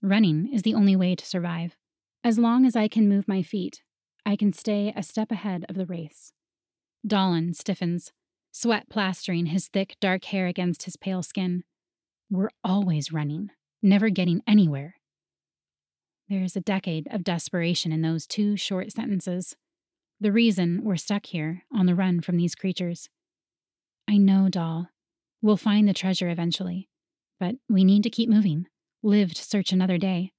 Running 0.01 0.53
is 0.53 0.63
the 0.63 0.73
only 0.73 0.97
way 0.97 1.15
to 1.15 1.25
survive. 1.25 1.77
As 2.21 2.37
long 2.37 2.65
as 2.65 2.75
I 2.75 2.89
can 2.89 3.07
move 3.07 3.29
my 3.29 3.41
feet, 3.41 3.81
I 4.25 4.35
can 4.35 4.51
stay 4.51 4.91
a 4.93 5.03
step 5.03 5.31
ahead 5.31 5.63
of 5.69 5.77
the 5.77 5.85
race. 5.85 6.33
Dolan 7.07 7.53
stiffens, 7.53 8.11
sweat 8.51 8.89
plastering 8.89 9.45
his 9.45 9.69
thick, 9.69 9.95
dark 10.01 10.25
hair 10.25 10.47
against 10.47 10.83
his 10.83 10.97
pale 10.97 11.23
skin. 11.23 11.63
We're 12.29 12.51
always 12.61 13.13
running, 13.13 13.51
never 13.81 14.09
getting 14.09 14.41
anywhere. 14.45 14.95
There's 16.31 16.55
a 16.55 16.61
decade 16.61 17.09
of 17.11 17.25
desperation 17.25 17.91
in 17.91 18.03
those 18.03 18.25
two 18.25 18.55
short 18.55 18.93
sentences. 18.93 19.57
The 20.21 20.31
reason 20.31 20.79
we're 20.81 20.95
stuck 20.95 21.25
here, 21.25 21.63
on 21.75 21.87
the 21.87 21.93
run 21.93 22.21
from 22.21 22.37
these 22.37 22.55
creatures. 22.55 23.09
I 24.07 24.15
know, 24.15 24.47
Dahl. 24.47 24.87
We'll 25.41 25.57
find 25.57 25.89
the 25.89 25.93
treasure 25.93 26.29
eventually, 26.29 26.87
but 27.37 27.55
we 27.67 27.83
need 27.83 28.03
to 28.03 28.09
keep 28.09 28.29
moving 28.29 28.67
live 29.03 29.33
to 29.33 29.43
search 29.43 29.73
another 29.73 29.97
day. 29.97 30.31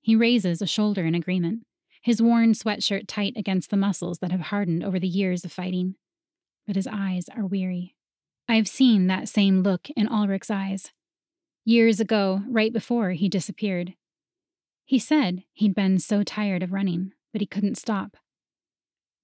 He 0.00 0.16
raises 0.16 0.62
a 0.62 0.66
shoulder 0.66 1.04
in 1.04 1.14
agreement, 1.14 1.64
his 2.00 2.22
worn 2.22 2.54
sweatshirt 2.54 3.04
tight 3.06 3.34
against 3.36 3.68
the 3.68 3.76
muscles 3.76 4.20
that 4.20 4.32
have 4.32 4.40
hardened 4.40 4.82
over 4.82 4.98
the 4.98 5.06
years 5.06 5.44
of 5.44 5.52
fighting. 5.52 5.96
but 6.66 6.76
his 6.76 6.88
eyes 6.90 7.26
are 7.36 7.44
weary. 7.44 7.94
I've 8.48 8.66
seen 8.66 9.08
that 9.08 9.28
same 9.28 9.62
look 9.62 9.90
in 9.94 10.08
Ulrich's 10.08 10.50
eyes. 10.50 10.90
Years 11.66 12.00
ago, 12.00 12.40
right 12.48 12.72
before 12.72 13.10
he 13.10 13.28
disappeared. 13.28 13.92
He 14.84 14.98
said 14.98 15.44
he'd 15.52 15.74
been 15.74 15.98
so 15.98 16.22
tired 16.22 16.62
of 16.62 16.72
running, 16.72 17.12
but 17.32 17.40
he 17.40 17.46
couldn't 17.46 17.78
stop. 17.78 18.16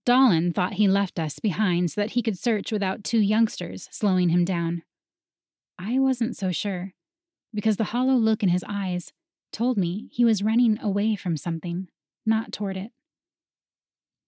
Dallin 0.07 0.55
thought 0.55 0.75
he 0.75 0.89
left 0.89 1.19
us 1.19 1.39
behind 1.39 1.91
so 1.91 2.01
that 2.01 2.13
he 2.13 2.23
could 2.23 2.39
search 2.39 2.73
without 2.73 3.05
two 3.05 3.21
youngsters 3.21 3.89
slowing 3.91 4.31
him 4.31 4.45
down. 4.45 4.83
I 5.79 5.99
wasn't 5.99 6.37
so 6.37 6.51
sure, 6.51 6.95
because 7.53 7.77
the 7.77 7.85
hollow 7.85 8.15
look 8.15 8.43
in 8.43 8.49
his 8.49 8.65
eyes 8.67 9.13
told 9.53 9.77
me 9.77 10.09
he 10.11 10.25
was 10.25 10.43
running 10.43 10.79
away 10.81 11.15
from 11.15 11.37
something, 11.37 11.89
not 12.25 12.53
toward 12.53 12.77
it. 12.77 12.91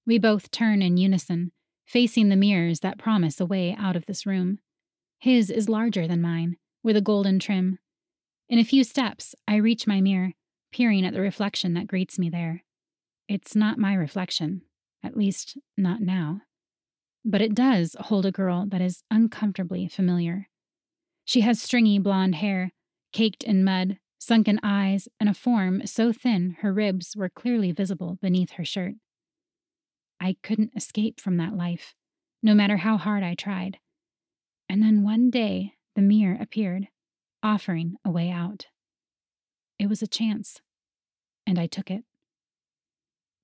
We 0.06 0.18
both 0.18 0.50
turn 0.50 0.82
in 0.82 0.96
unison, 0.96 1.52
facing 1.86 2.28
the 2.28 2.36
mirrors 2.36 2.80
that 2.80 2.98
promise 2.98 3.40
a 3.40 3.46
way 3.46 3.74
out 3.78 3.96
of 3.96 4.06
this 4.06 4.26
room. 4.26 4.58
His 5.18 5.50
is 5.50 5.68
larger 5.68 6.06
than 6.06 6.22
mine, 6.22 6.56
with 6.82 6.96
a 6.96 7.02
golden 7.02 7.38
trim. 7.38 7.78
In 8.48 8.58
a 8.58 8.64
few 8.64 8.84
steps, 8.84 9.34
I 9.46 9.56
reach 9.56 9.86
my 9.86 10.00
mirror, 10.00 10.32
peering 10.72 11.04
at 11.04 11.12
the 11.12 11.20
reflection 11.20 11.74
that 11.74 11.86
greets 11.86 12.18
me 12.18 12.30
there. 12.30 12.64
It's 13.28 13.54
not 13.54 13.78
my 13.78 13.94
reflection, 13.94 14.62
at 15.02 15.16
least 15.16 15.58
not 15.76 16.00
now. 16.00 16.42
But 17.24 17.42
it 17.42 17.54
does 17.54 17.96
hold 17.98 18.26
a 18.26 18.32
girl 18.32 18.66
that 18.68 18.80
is 18.80 19.02
uncomfortably 19.10 19.88
familiar. 19.88 20.48
She 21.24 21.42
has 21.42 21.60
stringy 21.60 21.98
blonde 21.98 22.36
hair, 22.36 22.72
caked 23.12 23.42
in 23.42 23.64
mud, 23.64 23.98
sunken 24.18 24.58
eyes, 24.62 25.08
and 25.18 25.28
a 25.28 25.34
form 25.34 25.86
so 25.86 26.12
thin 26.12 26.56
her 26.60 26.72
ribs 26.72 27.14
were 27.16 27.28
clearly 27.28 27.72
visible 27.72 28.18
beneath 28.20 28.52
her 28.52 28.64
shirt. 28.64 28.94
I 30.20 30.36
couldn't 30.42 30.72
escape 30.76 31.20
from 31.20 31.36
that 31.38 31.56
life, 31.56 31.94
no 32.42 32.54
matter 32.54 32.78
how 32.78 32.96
hard 32.96 33.22
I 33.22 33.34
tried. 33.34 33.78
And 34.68 34.82
then 34.82 35.02
one 35.02 35.30
day, 35.30 35.74
the 35.96 36.02
mirror 36.02 36.36
appeared, 36.40 36.88
offering 37.42 37.96
a 38.04 38.10
way 38.10 38.30
out. 38.30 38.66
It 39.80 39.88
was 39.88 40.02
a 40.02 40.06
chance, 40.06 40.60
and 41.46 41.58
I 41.58 41.66
took 41.66 41.90
it. 41.90 42.04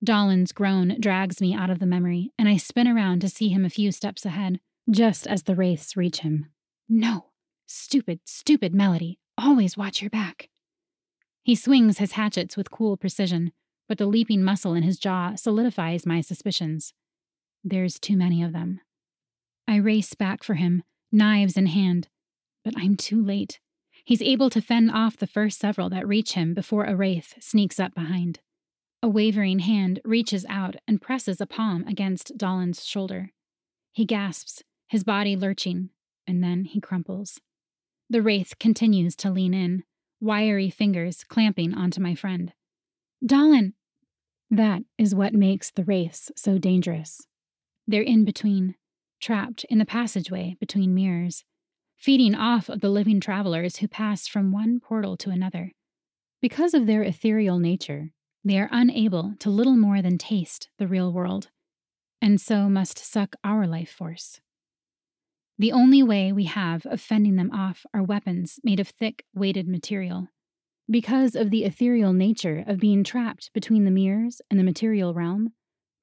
Dallin's 0.05 0.52
groan 0.52 1.00
drags 1.00 1.40
me 1.40 1.55
out 1.55 1.71
of 1.71 1.78
the 1.78 1.87
memory, 1.87 2.31
and 2.38 2.47
I 2.47 2.59
spin 2.59 2.87
around 2.87 3.21
to 3.21 3.31
see 3.31 3.49
him 3.49 3.64
a 3.64 3.71
few 3.71 3.90
steps 3.90 4.26
ahead, 4.26 4.61
just 4.90 5.26
as 5.26 5.45
the 5.45 5.55
wraiths 5.55 5.97
reach 5.97 6.19
him. 6.19 6.50
No! 6.90 7.31
Stupid, 7.66 8.21
stupid 8.26 8.75
Melody. 8.75 9.19
Always 9.38 9.78
watch 9.78 10.02
your 10.02 10.11
back. 10.11 10.50
He 11.43 11.55
swings 11.55 11.97
his 11.97 12.12
hatchets 12.12 12.55
with 12.55 12.71
cool 12.71 12.99
precision, 12.99 13.52
but 13.88 13.97
the 13.97 14.05
leaping 14.05 14.45
muscle 14.45 14.75
in 14.75 14.83
his 14.83 14.99
jaw 14.99 15.37
solidifies 15.37 16.05
my 16.05 16.21
suspicions. 16.21 16.93
There's 17.64 17.99
too 17.99 18.16
many 18.19 18.43
of 18.43 18.52
them. 18.52 18.81
I 19.66 19.76
race 19.76 20.12
back 20.12 20.45
for 20.45 20.55
him, 20.55 20.83
knives 21.11 21.57
in 21.57 21.64
hand, 21.64 22.09
but 22.62 22.75
I'm 22.76 22.95
too 22.95 23.25
late. 23.25 23.59
He's 24.07 24.23
able 24.23 24.51
to 24.51 24.63
fend 24.63 24.93
off 24.93 25.17
the 25.17 25.27
first 25.27 25.59
several 25.59 25.91
that 25.91 26.07
reach 26.07 26.35
him 26.35 26.55
before 26.55 26.85
a 26.85 26.95
wraith 26.95 27.35
sneaks 27.41 27.81
up 27.81 27.93
behind. 27.93 28.39
A 29.03 29.09
wavering 29.09 29.59
hand 29.59 30.01
reaches 30.05 30.47
out 30.49 30.77
and 30.87 31.03
presses 31.03 31.41
a 31.41 31.47
palm 31.47 31.85
against 31.89 32.39
Dallin's 32.39 32.87
shoulder. 32.87 33.33
He 33.93 34.05
gasps, 34.05 34.63
his 34.87 35.03
body 35.03 35.35
lurching, 35.35 35.91
and 36.25 36.41
then 36.41 36.67
he 36.67 36.81
crumples. 36.81 37.41
The 38.09 38.23
wraith 38.23 38.61
continues 38.61 39.17
to 39.17 39.31
lean 39.31 39.53
in, 39.53 39.83
wiry 40.21 40.71
fingers 40.71 41.25
clamping 41.25 41.75
onto 41.75 42.01
my 42.01 42.15
friend. 42.15 42.53
Dallin! 43.25 43.73
That 44.49 44.83
is 44.97 45.17
what 45.17 45.35
makes 45.35 45.73
the 45.73 45.83
wraiths 45.83 46.31
so 46.37 46.59
dangerous. 46.59 47.27
They're 47.89 48.03
in 48.03 48.25
between, 48.25 48.77
trapped 49.21 49.65
in 49.65 49.79
the 49.79 49.85
passageway 49.85 50.55
between 50.61 50.95
mirrors, 50.95 51.43
feeding 51.97 52.35
off 52.35 52.69
of 52.69 52.81
the 52.81 52.91
living 52.91 53.21
travelers 53.21 53.79
who 53.79 53.88
pass 53.88 54.26
from 54.26 54.53
one 54.53 54.81
portal 54.81 55.17
to 55.17 55.31
another. 55.31 55.73
Because 56.41 56.75
of 56.75 56.87
their 56.87 57.03
ethereal 57.03 57.59
nature, 57.59 58.11
they 58.45 58.59
are 58.59 58.69
unable 58.71 59.35
to 59.41 59.50
little 59.50 59.76
more 59.76 60.03
than 60.03 60.19
taste 60.19 60.69
the 60.79 60.87
real 60.87 61.12
world, 61.12 61.49
and 62.23 62.41
so 62.41 62.69
must 62.69 62.99
suck 62.99 63.35
our 63.43 63.67
life 63.67 63.91
force. 63.91 64.41
The 65.59 65.73
only 65.73 66.03
way 66.03 66.33
we 66.33 66.45
have 66.45 66.85
of 66.87 67.00
fending 67.00 67.37
them 67.37 67.50
off 67.50 67.87
are 67.95 68.03
weapons 68.03 68.61
made 68.62 68.79
of 68.79 68.88
thick, 68.88 69.25
weighted 69.35 69.67
material. 69.67 70.29
Because 70.88 71.35
of 71.35 71.50
the 71.50 71.65
ethereal 71.65 72.12
nature 72.12 72.62
of 72.67 72.79
being 72.79 73.03
trapped 73.03 73.50
between 73.53 73.85
the 73.85 73.91
mirrors 73.91 74.41
and 74.50 74.61
the 74.61 74.65
material 74.65 75.15
realm, 75.15 75.55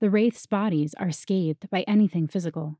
the 0.02 0.10
wraiths' 0.10 0.48
bodies 0.48 0.94
are 1.00 1.12
scathed 1.12 1.70
by 1.70 1.84
anything 1.88 2.28
physical. 2.28 2.80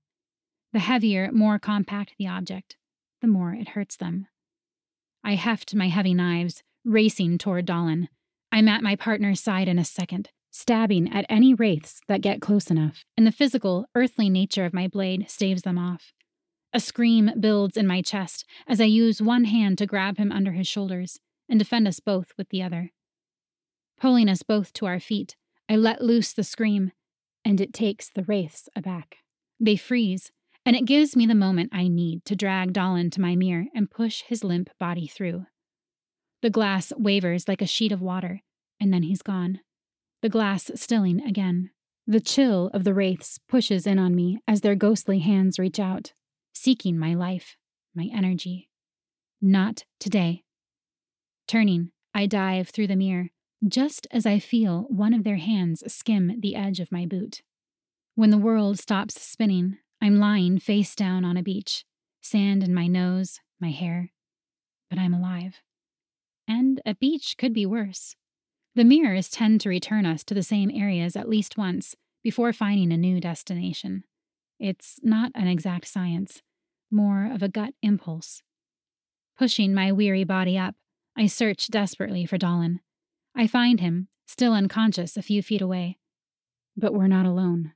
The 0.74 0.80
heavier, 0.80 1.32
more 1.32 1.60
compact 1.60 2.16
the 2.18 2.28
object, 2.28 2.76
the 3.24 3.28
more 3.30 3.54
it 3.54 3.70
hurts 3.70 3.96
them. 3.96 4.28
I 5.24 5.36
heft 5.36 5.74
my 5.74 5.88
heavy 5.88 6.14
knives, 6.14 6.62
racing 6.84 7.38
toward 7.38 7.66
Dallin. 7.66 8.10
I'm 8.52 8.68
at 8.68 8.84
my 8.84 8.98
partner's 8.98 9.40
side 9.40 9.70
in 9.70 9.80
a 9.80 9.86
second, 9.86 10.30
stabbing 10.52 11.12
at 11.12 11.26
any 11.30 11.54
wraiths 11.54 12.02
that 12.10 12.22
get 12.22 12.42
close 12.42 12.70
enough, 12.70 13.06
and 13.16 13.26
the 13.26 13.32
physical, 13.32 13.86
earthly 13.96 14.30
nature 14.30 14.66
of 14.66 14.74
my 14.74 14.90
blade 14.90 15.30
staves 15.30 15.62
them 15.62 15.78
off. 15.78 16.12
A 16.74 16.82
scream 16.82 17.32
builds 17.40 17.78
in 17.78 17.88
my 17.88 18.02
chest 18.02 18.46
as 18.68 18.82
I 18.82 18.86
use 18.86 19.22
one 19.22 19.46
hand 19.46 19.78
to 19.78 19.86
grab 19.86 20.18
him 20.18 20.32
under 20.32 20.52
his 20.52 20.68
shoulders 20.68 21.20
and 21.48 21.58
defend 21.58 21.88
us 21.88 22.02
both 22.02 22.34
with 22.38 22.50
the 22.50 22.62
other. 22.62 22.92
Pulling 24.02 24.28
us 24.28 24.44
both 24.44 24.74
to 24.74 24.86
our 24.86 25.00
feet, 25.00 25.38
I 25.70 25.78
let 25.78 26.02
loose 26.02 26.34
the 26.34 26.44
scream, 26.44 26.92
and 27.46 27.62
it 27.62 27.74
takes 27.74 28.10
the 28.10 28.24
wraiths 28.24 28.68
aback. 28.76 29.20
They 29.62 29.78
freeze, 29.78 30.34
and 30.66 30.76
it 30.76 30.86
gives 30.86 31.16
me 31.16 31.26
the 31.26 31.36
moment 31.36 31.72
I 31.74 31.88
need 31.88 32.26
to 32.26 32.36
drag 32.36 32.74
Dallin 32.74 33.12
to 33.12 33.22
my 33.22 33.36
mirror 33.36 33.66
and 33.76 33.92
push 33.92 34.24
his 34.28 34.44
limp 34.44 34.70
body 34.80 35.08
through. 35.08 35.46
The 36.42 36.50
glass 36.50 36.92
wavers 36.98 37.48
like 37.48 37.62
a 37.62 37.68
sheet 37.68 37.92
of 37.92 38.02
water, 38.02 38.42
and 38.80 38.94
then 38.94 39.04
he's 39.04 39.22
gone. 39.22 39.60
The 40.22 40.30
glass 40.30 40.72
stilling 40.76 41.22
again. 41.22 41.72
The 42.06 42.20
chill 42.20 42.70
of 42.74 42.84
the 42.84 42.94
wraiths 42.94 43.40
pushes 43.48 43.88
in 43.88 43.98
on 43.98 44.16
me 44.16 44.40
as 44.48 44.62
their 44.62 44.76
ghostly 44.76 45.20
hands 45.20 45.58
reach 45.60 45.80
out 45.80 46.14
seeking 46.54 46.98
my 46.98 47.14
life, 47.14 47.58
my 47.96 48.10
energy. 48.14 48.70
Not 49.42 49.84
today. 50.00 50.44
Turning, 51.48 51.92
I 52.14 52.28
dive 52.28 52.70
through 52.70 52.88
the 52.88 52.96
mirror, 52.96 53.30
just 53.68 54.08
as 54.12 54.26
I 54.26 54.40
feel 54.40 54.86
one 54.90 55.14
of 55.14 55.24
their 55.24 55.38
hands 55.38 55.84
skim 55.92 56.40
the 56.40 56.56
edge 56.56 56.80
of 56.80 56.92
my 56.92 57.06
boot. 57.06 57.42
When 58.16 58.30
the 58.30 58.38
world 58.38 58.80
stops 58.80 59.20
spinning, 59.20 59.78
I'm 60.04 60.20
lying 60.20 60.60
face 60.60 60.96
down 60.96 61.24
on 61.24 61.38
a 61.38 61.42
beach, 61.42 61.86
sand 62.22 62.62
in 62.62 62.74
my 62.74 62.88
nose, 62.88 63.40
my 63.62 63.72
hair. 63.72 64.12
But 64.90 65.00
I'm 65.00 65.14
alive. 65.14 65.62
And 66.46 66.82
a 66.86 66.94
beach 66.94 67.36
could 67.38 67.54
be 67.54 67.66
worse. 67.66 68.18
The 68.76 68.84
mirrors 68.84 69.30
tend 69.30 69.62
to 69.62 69.70
return 69.70 70.06
us 70.06 70.26
to 70.26 70.34
the 70.34 70.44
same 70.44 70.70
areas 70.70 71.16
at 71.16 71.30
least 71.30 71.58
once 71.58 71.96
before 72.22 72.52
finding 72.52 72.92
a 72.92 72.98
new 72.98 73.22
destination. 73.22 74.04
It's 74.60 75.00
not 75.04 75.32
an 75.36 75.48
exact 75.48 75.88
science, 75.88 76.42
more 76.92 77.32
of 77.34 77.42
a 77.42 77.48
gut 77.48 77.74
impulse. 77.82 78.42
Pushing 79.40 79.74
my 79.74 79.94
weary 79.94 80.26
body 80.26 80.58
up, 80.58 80.76
I 81.16 81.28
search 81.28 81.70
desperately 81.70 82.26
for 82.26 82.38
Dallin. 82.38 82.80
I 83.34 83.48
find 83.48 83.80
him, 83.80 84.10
still 84.28 84.52
unconscious, 84.52 85.16
a 85.16 85.22
few 85.22 85.42
feet 85.42 85.62
away. 85.62 85.98
But 86.76 86.94
we're 86.94 87.08
not 87.08 87.26
alone. 87.26 87.72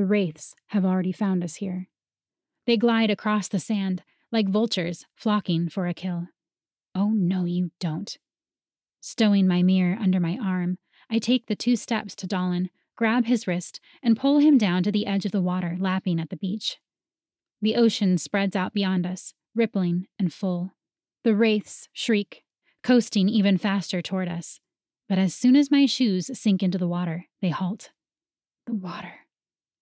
The 0.00 0.06
wraiths 0.06 0.54
have 0.68 0.86
already 0.86 1.12
found 1.12 1.44
us 1.44 1.56
here. 1.56 1.90
They 2.66 2.78
glide 2.78 3.10
across 3.10 3.48
the 3.48 3.58
sand 3.58 4.02
like 4.32 4.48
vultures 4.48 5.04
flocking 5.14 5.68
for 5.68 5.86
a 5.86 5.92
kill. 5.92 6.28
Oh, 6.94 7.10
no, 7.10 7.44
you 7.44 7.70
don't. 7.78 8.16
Stowing 9.02 9.46
my 9.46 9.62
mirror 9.62 9.98
under 10.00 10.18
my 10.18 10.38
arm, 10.42 10.78
I 11.10 11.18
take 11.18 11.48
the 11.48 11.54
two 11.54 11.76
steps 11.76 12.14
to 12.14 12.26
Dallin, 12.26 12.70
grab 12.96 13.26
his 13.26 13.46
wrist, 13.46 13.78
and 14.02 14.16
pull 14.16 14.38
him 14.38 14.56
down 14.56 14.82
to 14.84 14.90
the 14.90 15.06
edge 15.06 15.26
of 15.26 15.32
the 15.32 15.42
water 15.42 15.76
lapping 15.78 16.18
at 16.18 16.30
the 16.30 16.38
beach. 16.38 16.78
The 17.60 17.76
ocean 17.76 18.16
spreads 18.16 18.56
out 18.56 18.72
beyond 18.72 19.04
us, 19.04 19.34
rippling 19.54 20.06
and 20.18 20.32
full. 20.32 20.72
The 21.24 21.34
wraiths 21.34 21.90
shriek, 21.92 22.42
coasting 22.82 23.28
even 23.28 23.58
faster 23.58 24.00
toward 24.00 24.28
us. 24.28 24.60
But 25.10 25.18
as 25.18 25.34
soon 25.34 25.56
as 25.56 25.70
my 25.70 25.84
shoes 25.84 26.30
sink 26.32 26.62
into 26.62 26.78
the 26.78 26.88
water, 26.88 27.26
they 27.42 27.50
halt. 27.50 27.90
The 28.64 28.72
water. 28.72 29.12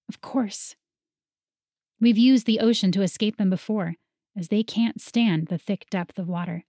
Of 0.08 0.20
course. 0.20 0.74
We've 2.00 2.18
used 2.18 2.46
the 2.46 2.60
ocean 2.60 2.92
to 2.92 3.02
escape 3.02 3.36
them 3.36 3.50
before, 3.50 3.96
as 4.36 4.48
they 4.48 4.62
can't 4.62 5.00
stand 5.00 5.48
the 5.48 5.58
thick 5.58 5.86
depth 5.90 6.18
of 6.18 6.28
water. 6.28 6.64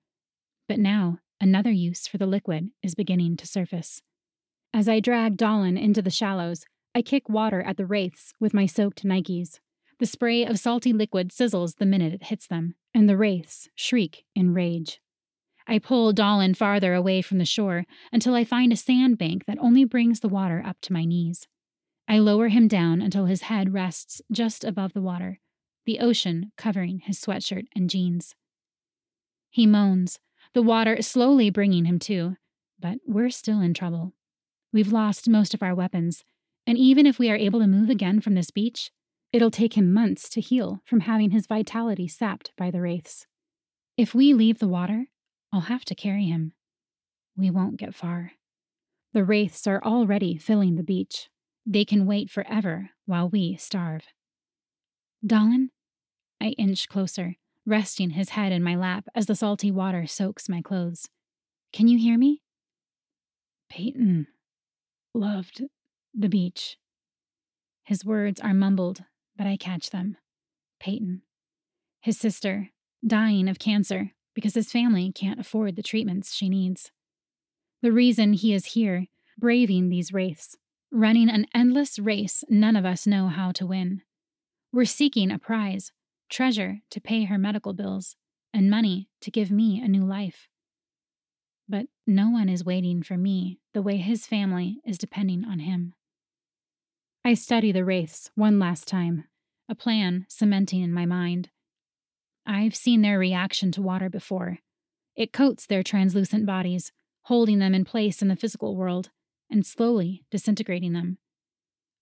But 0.67 0.79
now, 0.79 1.19
another 1.39 1.72
use 1.72 2.08
for 2.08 2.17
the 2.17 2.25
liquid 2.25 2.69
is 2.81 2.96
beginning 2.96 3.38
to 3.38 3.48
surface. 3.48 4.01
As 4.74 4.89
I 4.89 5.00
drag 5.00 5.38
Dallin 5.38 5.79
into 5.79 6.01
the 6.01 6.10
shallows, 6.10 6.65
I 6.93 7.01
kick 7.01 7.29
water 7.29 7.62
at 7.62 7.77
the 7.77 7.86
wraiths 7.86 8.34
with 8.39 8.53
my 8.53 8.65
soaked 8.65 9.03
Nikes. 9.03 9.60
The 10.00 10.05
spray 10.05 10.46
of 10.46 10.60
salty 10.60 10.93
liquid 10.93 11.29
sizzles 11.29 11.75
the 11.75 11.86
minute 11.86 12.13
it 12.13 12.24
hits 12.25 12.48
them, 12.48 12.75
and 12.93 13.08
the 13.08 13.17
wraiths 13.17 13.67
shriek 13.75 14.25
in 14.36 14.53
rage. 14.53 15.00
I 15.67 15.77
pull 15.77 16.13
Dallin 16.13 16.55
farther 16.55 16.96
away 16.96 17.22
from 17.22 17.38
the 17.38 17.46
shore 17.46 17.86
until 18.12 18.34
I 18.34 18.43
find 18.43 18.74
a 18.74 18.75
sandbank 18.75 19.46
that 19.46 19.60
only 19.60 19.86
brings 19.86 20.22
the 20.22 20.29
water 20.29 20.63
up 20.65 20.77
to 20.81 20.93
my 20.93 21.05
knees. 21.05 21.48
I 22.11 22.17
lower 22.17 22.47
him 22.47 22.67
down 22.67 23.03
until 23.03 23.25
his 23.25 23.43
head 23.43 23.71
rests 23.71 24.19
just 24.31 24.63
above 24.63 24.93
the 24.93 25.01
water, 25.01 25.39
the 25.85 25.99
ocean 25.99 26.51
covering 26.57 27.01
his 27.05 27.21
sweatshirt 27.21 27.67
and 27.75 27.87
jeans. 27.87 28.33
He 29.51 29.67
moans, 29.67 30.19
the 30.55 30.63
water 30.63 31.03
slowly 31.03 31.51
bringing 31.51 31.85
him 31.85 31.99
to, 31.99 32.37
but 32.79 32.97
we're 33.05 33.29
still 33.29 33.61
in 33.61 33.75
trouble. 33.75 34.13
We've 34.73 34.91
lost 34.91 35.29
most 35.29 35.53
of 35.53 35.61
our 35.61 35.75
weapons, 35.75 36.23
and 36.65 36.79
even 36.79 37.05
if 37.05 37.19
we 37.19 37.29
are 37.29 37.35
able 37.35 37.59
to 37.59 37.67
move 37.67 37.91
again 37.91 38.21
from 38.21 38.33
this 38.33 38.49
beach, 38.49 38.89
it'll 39.31 39.51
take 39.51 39.77
him 39.77 39.93
months 39.93 40.29
to 40.29 40.41
heal 40.41 40.81
from 40.85 41.01
having 41.01 41.29
his 41.29 41.45
vitality 41.45 42.07
sapped 42.07 42.53
by 42.57 42.71
the 42.71 42.81
wraiths. 42.81 43.27
If 43.97 44.15
we 44.15 44.33
leave 44.33 44.57
the 44.57 44.67
water, 44.67 45.05
I'll 45.53 45.61
have 45.61 45.85
to 45.85 45.93
carry 45.93 46.25
him. 46.25 46.53
We 47.37 47.51
won't 47.51 47.77
get 47.77 47.93
far. 47.93 48.31
The 49.13 49.23
wraiths 49.23 49.67
are 49.67 49.83
already 49.83 50.39
filling 50.39 50.75
the 50.75 50.83
beach. 50.83 51.29
They 51.65 51.85
can 51.85 52.05
wait 52.05 52.29
forever 52.29 52.91
while 53.05 53.29
we 53.29 53.55
starve. 53.57 54.03
Dallin? 55.25 55.69
I 56.41 56.49
inch 56.57 56.87
closer, 56.87 57.35
resting 57.65 58.11
his 58.11 58.29
head 58.29 58.51
in 58.51 58.63
my 58.63 58.75
lap 58.75 59.05
as 59.13 59.25
the 59.25 59.35
salty 59.35 59.71
water 59.71 60.07
soaks 60.07 60.49
my 60.49 60.61
clothes. 60.61 61.09
Can 61.73 61.87
you 61.87 61.97
hear 61.97 62.17
me? 62.17 62.41
Peyton 63.69 64.27
loved 65.13 65.63
the 66.13 66.29
beach. 66.29 66.77
His 67.83 68.05
words 68.05 68.39
are 68.39 68.53
mumbled, 68.53 69.03
but 69.37 69.47
I 69.47 69.57
catch 69.57 69.89
them. 69.89 70.17
Peyton. 70.79 71.21
His 72.01 72.17
sister, 72.17 72.69
dying 73.05 73.47
of 73.49 73.59
cancer 73.59 74.11
because 74.33 74.53
his 74.53 74.71
family 74.71 75.11
can't 75.11 75.39
afford 75.39 75.75
the 75.75 75.83
treatments 75.83 76.33
she 76.33 76.49
needs. 76.49 76.91
The 77.81 77.91
reason 77.91 78.33
he 78.33 78.53
is 78.53 78.67
here, 78.67 79.07
braving 79.37 79.89
these 79.89 80.13
wraiths, 80.13 80.55
running 80.91 81.29
an 81.29 81.46
endless 81.53 82.00
race 82.00 82.43
none 82.50 82.75
of 82.75 82.86
us 82.86 83.05
know 83.05 83.27
how 83.27 83.51
to 83.51 83.65
win. 83.65 84.01
We're 84.72 84.86
seeking 84.86 85.31
a 85.31 85.39
prize, 85.39 85.91
treasure 86.29 86.79
to 86.89 87.01
pay 87.01 87.25
her 87.25 87.38
medical 87.38 87.74
bills, 87.74 88.15
and 88.53 88.69
money 88.69 89.10
to 89.22 89.31
give 89.31 89.51
me 89.51 89.79
a 89.79 89.88
new 89.88 90.03
life. 90.03 90.48
But 91.67 91.86
no 92.08 92.29
one 92.29 92.50
is 92.50 92.65
waiting 92.65 93.03
for 93.03 93.17
me 93.17 93.60
the 93.74 93.81
way 93.81 93.98
his 93.98 94.25
family 94.25 94.79
is 94.86 94.98
depending 94.98 95.46
on 95.46 95.60
him. 95.60 95.93
I 97.24 97.36
study 97.36 97.72
the 97.72 97.86
wraiths 97.86 98.31
one 98.34 98.58
last 98.58 98.88
time, 98.88 99.25
a 99.67 99.75
plan 99.75 100.25
cementing 100.27 100.81
in 100.81 100.93
my 100.93 101.05
mind. 101.05 101.50
I've 102.46 102.75
seen 102.75 103.01
their 103.01 103.19
reaction 103.19 103.72
to 103.74 103.81
water 103.81 104.10
before. 104.10 104.60
It 105.15 105.34
coats 105.34 105.67
their 105.67 105.84
translucent 105.84 106.48
bodies, 106.48 106.91
holding 107.24 107.60
them 107.60 107.75
in 107.75 107.86
place 107.86 108.24
in 108.24 108.29
the 108.29 108.36
physical 108.36 108.75
world 108.75 109.12
and 109.50 109.65
slowly 109.65 110.25
disintegrating 110.32 110.94
them. 110.94 111.18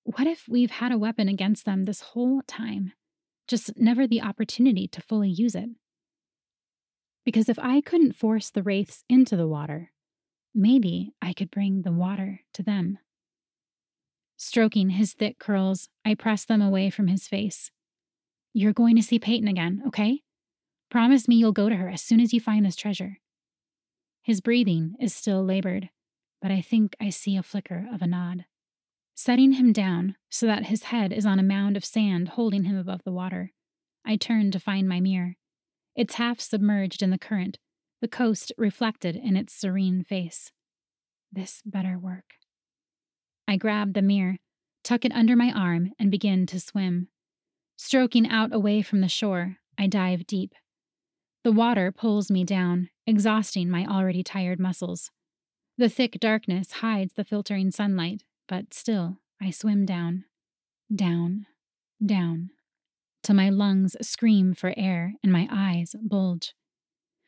What 0.03 0.27
if 0.27 0.45
we've 0.47 0.71
had 0.71 0.91
a 0.91 0.97
weapon 0.97 1.27
against 1.27 1.65
them 1.65 1.83
this 1.83 2.01
whole 2.01 2.41
time, 2.47 2.93
just 3.47 3.77
never 3.77 4.07
the 4.07 4.21
opportunity 4.21 4.87
to 4.87 5.01
fully 5.01 5.29
use 5.29 5.55
it? 5.55 5.69
Because 7.25 7.49
if 7.49 7.59
I 7.59 7.81
couldn't 7.81 8.15
force 8.15 8.49
the 8.49 8.63
wraiths 8.63 9.03
into 9.09 9.35
the 9.35 9.47
water, 9.47 9.91
maybe 10.55 11.11
I 11.21 11.33
could 11.33 11.51
bring 11.51 11.81
the 11.81 11.91
water 11.91 12.41
to 12.53 12.63
them. 12.63 12.99
Stroking 14.37 14.91
his 14.91 15.13
thick 15.13 15.39
curls, 15.39 15.89
I 16.05 16.15
press 16.15 16.45
them 16.45 16.61
away 16.61 16.89
from 16.89 17.07
his 17.07 17.27
face. 17.27 17.71
You're 18.53 18.73
going 18.73 18.95
to 18.95 19.03
see 19.03 19.19
Peyton 19.19 19.47
again, 19.47 19.81
okay? 19.87 20.21
Promise 20.89 21.27
me 21.27 21.35
you'll 21.35 21.51
go 21.51 21.69
to 21.69 21.75
her 21.75 21.89
as 21.89 22.01
soon 22.01 22.21
as 22.21 22.33
you 22.33 22.39
find 22.39 22.65
this 22.65 22.75
treasure. 22.75 23.17
His 24.21 24.39
breathing 24.39 24.95
is 24.99 25.13
still 25.13 25.43
labored, 25.43 25.89
but 26.41 26.51
I 26.51 26.61
think 26.61 26.95
I 26.99 27.09
see 27.09 27.37
a 27.37 27.43
flicker 27.43 27.87
of 27.91 28.01
a 28.01 28.07
nod 28.07 28.45
setting 29.17 29.53
him 29.53 29.73
down 29.73 30.15
so 30.29 30.45
that 30.45 30.67
his 30.67 30.83
head 30.83 31.11
is 31.11 31.25
on 31.25 31.39
a 31.39 31.43
mound 31.43 31.75
of 31.75 31.83
sand 31.83 32.29
holding 32.29 32.65
him 32.65 32.77
above 32.77 33.01
the 33.03 33.11
water. 33.11 33.51
I 34.05 34.15
turn 34.15 34.51
to 34.51 34.59
find 34.59 34.87
my 34.87 35.01
mirror. 35.01 35.35
It's 35.95 36.15
half 36.15 36.39
submerged 36.39 37.01
in 37.01 37.09
the 37.09 37.17
current, 37.17 37.57
the 37.99 38.07
coast 38.07 38.53
reflected 38.59 39.15
in 39.15 39.35
its 39.35 39.53
serene 39.53 40.03
face. 40.03 40.51
This 41.31 41.63
better 41.65 41.97
work. 41.97 42.35
I 43.47 43.57
grab 43.57 43.95
the 43.95 44.03
mirror, 44.03 44.37
tuck 44.83 45.03
it 45.03 45.11
under 45.13 45.35
my 45.35 45.51
arm, 45.51 45.93
and 45.97 46.11
begin 46.11 46.45
to 46.47 46.59
swim. 46.59 47.07
Stroking 47.75 48.29
out 48.29 48.53
away 48.53 48.83
from 48.83 49.01
the 49.01 49.07
shore, 49.07 49.57
I 49.79 49.87
dive 49.87 50.27
deep. 50.27 50.53
The 51.43 51.51
water 51.51 51.91
pulls 51.91 52.29
me 52.29 52.43
down, 52.43 52.89
exhausting 53.07 53.67
my 53.69 53.85
already 53.85 54.21
tired 54.21 54.59
muscles. 54.59 55.09
The 55.79 55.89
thick 55.89 56.17
darkness 56.19 56.71
hides 56.73 57.13
the 57.13 57.23
filtering 57.23 57.69
sunlight, 57.69 58.23
but 58.47 58.73
still 58.73 59.19
I 59.39 59.51
swim 59.51 59.85
down, 59.85 60.25
down, 60.93 61.45
down, 62.03 62.49
till 63.21 63.35
my 63.35 63.49
lungs 63.49 63.95
scream 64.01 64.55
for 64.55 64.73
air 64.75 65.13
and 65.21 65.31
my 65.31 65.47
eyes 65.51 65.93
bulge. 66.01 66.55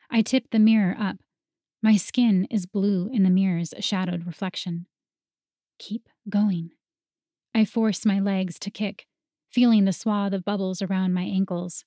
I 0.09 0.23
tip 0.23 0.45
the 0.49 0.57
mirror 0.57 0.95
up. 0.99 1.17
My 1.83 1.95
skin 1.95 2.47
is 2.49 2.65
blue 2.65 3.07
in 3.13 3.21
the 3.21 3.29
mirror's 3.29 3.73
shadowed 3.79 4.25
reflection. 4.25 4.87
Keep 5.77 6.09
going. 6.27 6.71
I 7.53 7.65
force 7.65 8.03
my 8.03 8.19
legs 8.19 8.57
to 8.59 8.71
kick, 8.71 9.05
feeling 9.47 9.85
the 9.85 9.93
swath 9.93 10.33
of 10.33 10.43
bubbles 10.43 10.81
around 10.81 11.13
my 11.13 11.23
ankles. 11.23 11.85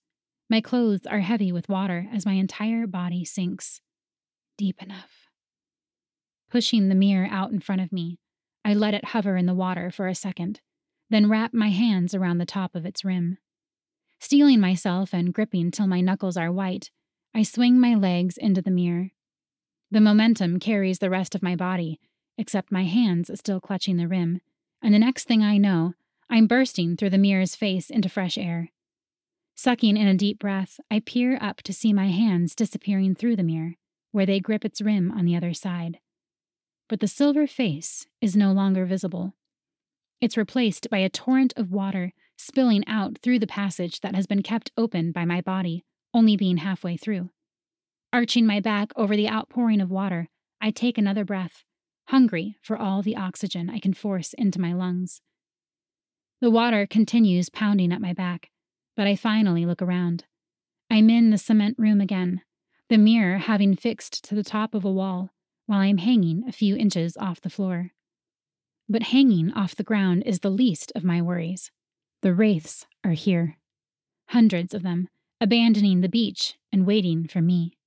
My 0.49 0.61
clothes 0.61 1.07
are 1.07 1.21
heavy 1.21 1.51
with 1.51 1.69
water 1.69 2.07
as 2.13 2.25
my 2.25 2.35
entire 2.35 2.87
body 2.87 3.25
sinks. 3.25 3.81
Deep 4.57 4.81
enough. 4.81 5.22
Pushing 6.53 6.91
the 6.91 6.95
mirror 6.95 7.27
out 7.31 7.51
in 7.51 7.61
front 7.61 7.81
of 7.81 7.95
me, 7.95 8.19
I 8.63 8.75
let 8.75 8.93
it 8.93 9.07
hover 9.07 9.39
in 9.39 9.47
the 9.47 9.55
water 9.55 9.91
for 9.91 10.07
a 10.07 10.15
second, 10.15 10.61
then 11.09 11.31
wrap 11.31 11.55
my 11.55 11.71
hands 11.71 12.15
around 12.15 12.37
the 12.37 12.45
top 12.45 12.75
of 12.75 12.85
its 12.85 13.07
rim. 13.07 13.39
Steeling 14.21 14.61
myself 14.61 15.15
and 15.15 15.33
gripping 15.33 15.71
till 15.71 15.87
my 15.87 16.03
knuckles 16.03 16.37
are 16.37 16.53
white, 16.53 16.91
I 17.35 17.43
swing 17.43 17.81
my 17.81 17.95
legs 17.95 18.37
into 18.37 18.61
the 18.61 18.71
mirror. 18.71 19.13
The 19.91 20.03
momentum 20.03 20.61
carries 20.61 20.99
the 20.99 21.09
rest 21.09 21.35
of 21.35 21.43
my 21.43 21.57
body, 21.57 21.99
except 22.37 22.71
my 22.71 22.85
hands 22.85 23.31
still 23.35 23.59
clutching 23.59 23.97
the 23.97 24.07
rim, 24.07 24.43
and 24.83 24.93
the 24.93 24.99
next 24.99 25.27
thing 25.27 25.43
I 25.43 25.57
know, 25.57 25.95
I'm 26.29 26.47
bursting 26.47 26.99
through 26.99 27.11
the 27.11 27.17
mirror's 27.17 27.57
face 27.57 27.89
into 27.89 28.11
fresh 28.11 28.37
air. 28.37 28.69
Sucking 29.55 29.97
in 29.97 30.07
a 30.07 30.15
deep 30.15 30.39
breath, 30.39 30.81
I 30.91 31.01
peer 31.01 31.39
up 31.41 31.63
to 31.63 31.73
see 31.73 31.95
my 31.95 32.09
hands 32.09 32.55
disappearing 32.55 33.15
through 33.15 33.37
the 33.37 33.43
mirror, 33.43 33.77
where 34.11 34.27
they 34.27 34.39
grip 34.39 34.67
its 34.67 34.83
rim 34.83 35.11
on 35.11 35.25
the 35.25 35.35
other 35.35 35.55
side 35.55 35.99
but 36.93 37.01
the 37.01 37.09
silver 37.09 37.47
face 37.47 38.07
is 38.21 38.37
no 38.37 38.53
longer 38.53 38.85
visible. 38.85 39.33
It's 40.21 40.37
replaced 40.37 40.91
by 40.91 40.99
a 40.99 41.09
torrent 41.09 41.55
of 41.57 41.73
water 41.73 42.13
spilling 42.37 42.87
out 42.87 43.17
through 43.23 43.39
the 43.39 43.47
passage 43.47 44.01
that 44.01 44.15
has 44.15 44.27
been 44.27 44.43
kept 44.43 44.71
open 44.77 45.11
by 45.11 45.25
my 45.25 45.41
body, 45.41 45.87
only 46.13 46.37
being 46.37 46.59
halfway 46.59 46.99
through. 46.99 47.31
Arching 48.13 48.47
my 48.47 48.61
back 48.61 48.93
over 48.95 49.17
the 49.17 49.31
outpouring 49.31 49.81
of 49.81 49.91
water, 49.91 50.29
I 50.61 50.71
take 50.71 50.99
another 50.99 51.25
breath, 51.25 51.65
hungry 52.09 52.59
for 52.61 52.77
all 52.77 53.01
the 53.01 53.17
oxygen 53.17 53.71
I 53.71 53.79
can 53.79 53.95
force 53.95 54.35
into 54.35 54.61
my 54.61 54.75
lungs. 54.75 55.23
The 56.43 56.51
water 56.51 56.87
continues 56.87 57.49
pounding 57.49 57.91
at 57.91 58.03
my 58.03 58.13
back, 58.13 58.51
but 58.99 59.07
I 59.07 59.17
finally 59.17 59.65
look 59.65 59.81
around. 59.81 60.27
I'm 60.91 61.09
in 61.09 61.31
the 61.31 61.39
cement 61.39 61.77
room 61.79 62.03
again, 62.03 62.43
the 62.91 62.99
mirror 62.99 63.39
having 63.39 63.77
fixed 63.77 64.23
to 64.25 64.35
the 64.35 64.45
top 64.45 64.75
of 64.75 64.85
a 64.85 64.93
wall, 64.93 65.31
while 65.73 65.81
I 65.81 65.87
am 65.87 65.97
hanging 65.97 66.45
a 66.47 66.53
few 66.53 66.77
inches 66.77 67.17
off 67.17 67.41
the 67.41 67.49
floor. 67.49 67.93
But 68.91 69.05
hanging 69.05 69.51
off 69.55 69.75
the 69.75 69.83
ground 69.83 70.23
is 70.27 70.41
the 70.41 70.51
least 70.51 70.93
of 70.95 71.03
my 71.03 71.23
worries. 71.23 71.71
The 72.21 72.35
wraiths 72.35 72.85
are 73.03 73.13
here. 73.13 73.57
Hundreds 74.29 74.75
of 74.75 74.83
them, 74.83 75.09
abandoning 75.41 76.03
the 76.03 76.11
beach 76.11 76.59
and 76.75 76.87
waiting 76.87 77.27
for 77.27 77.41
me. 77.41 77.79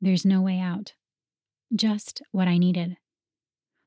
There's 0.00 0.24
no 0.24 0.40
way 0.40 0.58
out. 0.58 0.94
Just 1.72 2.22
what 2.32 2.48
I 2.48 2.58
needed. 2.58 2.96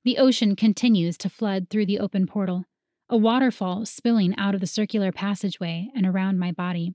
The 0.06 0.18
ocean 0.18 0.56
continues 0.56 1.18
to 1.18 1.30
flood 1.30 1.70
through 1.70 1.88
the 1.88 2.00
open 2.00 2.28
portal, 2.28 2.64
a 3.10 3.18
waterfall 3.18 3.86
spilling 3.86 4.34
out 4.38 4.56
of 4.56 4.62
the 4.62 4.66
circular 4.66 5.12
passageway 5.12 5.90
and 5.94 6.06
around 6.06 6.40
my 6.40 6.54
body. 6.54 6.94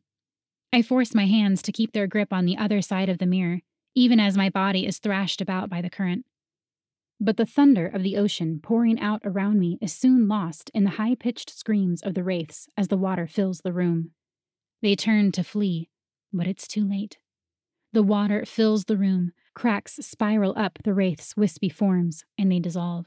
I 0.72 0.80
force 0.80 1.14
my 1.14 1.26
hands 1.26 1.60
to 1.60 1.72
keep 1.72 1.92
their 1.92 2.06
grip 2.06 2.32
on 2.32 2.46
the 2.46 2.56
other 2.56 2.80
side 2.80 3.10
of 3.10 3.18
the 3.18 3.26
mirror, 3.26 3.60
even 3.94 4.18
as 4.18 4.38
my 4.38 4.48
body 4.48 4.86
is 4.86 4.96
thrashed 4.96 5.42
about 5.42 5.68
by 5.68 5.82
the 5.82 5.90
current. 5.90 6.24
But 7.18 7.38
the 7.38 7.46
thunder 7.46 7.86
of 7.86 8.02
the 8.02 8.16
ocean 8.16 8.60
pouring 8.62 9.00
out 9.00 9.22
around 9.24 9.58
me 9.58 9.78
is 9.80 9.92
soon 9.92 10.28
lost 10.28 10.70
in 10.74 10.84
the 10.84 10.90
high 10.90 11.14
pitched 11.14 11.50
screams 11.50 12.02
of 12.02 12.14
the 12.14 12.22
wraiths 12.22 12.68
as 12.76 12.88
the 12.88 12.98
water 12.98 13.26
fills 13.26 13.60
the 13.60 13.72
room. 13.72 14.10
They 14.82 14.94
turn 14.94 15.32
to 15.32 15.42
flee, 15.42 15.88
but 16.32 16.46
it's 16.46 16.68
too 16.68 16.86
late. 16.86 17.18
The 17.92 18.02
water 18.02 18.44
fills 18.44 18.84
the 18.84 18.98
room, 18.98 19.32
cracks 19.54 19.94
spiral 20.02 20.52
up 20.56 20.78
the 20.84 20.92
wraiths' 20.92 21.36
wispy 21.36 21.70
forms, 21.70 22.24
and 22.38 22.52
they 22.52 22.60
dissolve. 22.60 23.06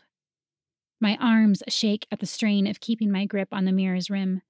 My 1.00 1.16
arms 1.22 1.62
shake 1.68 2.08
at 2.12 2.20
the 2.20 2.26
strain 2.26 2.66
of 2.66 2.80
keeping 2.80 3.12
my 3.12 3.26
grip 3.26 3.50
on 3.52 3.66
the 3.66 3.72
mirror's 3.72 4.10
rim, 4.10 4.42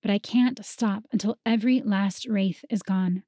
but 0.00 0.10
I 0.10 0.18
can't 0.18 0.64
stop 0.64 1.04
until 1.12 1.38
every 1.44 1.82
last 1.82 2.26
wraith 2.28 2.64
is 2.70 2.82
gone. 2.82 3.24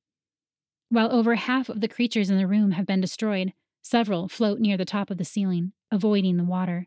While 0.88 1.12
over 1.12 1.35
half 1.35 1.68
of 1.68 1.81
the 1.81 1.88
creatures 1.88 2.31
in 2.31 2.38
the 2.38 2.47
room 2.47 2.71
have 2.73 2.87
been 2.87 3.01
destroyed, 3.01 3.53
Several 3.83 4.29
float 4.29 4.61
near 4.61 4.77
the 4.77 4.85
top 4.85 5.11
of 5.11 5.18
the 5.18 5.25
ceiling, 5.25 5.73
avoiding 5.90 6.37
the 6.37 6.45
water. 6.45 6.87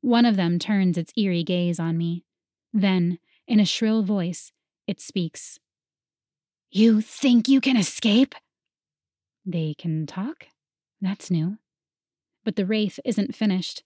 One 0.00 0.24
of 0.24 0.36
them 0.36 0.58
turns 0.58 0.98
its 0.98 1.12
eerie 1.16 1.44
gaze 1.44 1.78
on 1.78 1.96
me. 1.96 2.24
Then, 2.72 3.18
in 3.46 3.60
a 3.60 3.64
shrill 3.64 4.02
voice, 4.02 4.50
it 4.86 5.00
speaks. 5.00 5.60
You 6.70 7.00
think 7.00 7.46
you 7.46 7.60
can 7.60 7.76
escape? 7.76 8.34
They 9.46 9.74
can 9.78 10.06
talk? 10.06 10.46
That's 11.00 11.30
new. 11.30 11.58
But 12.44 12.56
the 12.56 12.66
wraith 12.66 12.98
isn't 13.04 13.34
finished. 13.34 13.84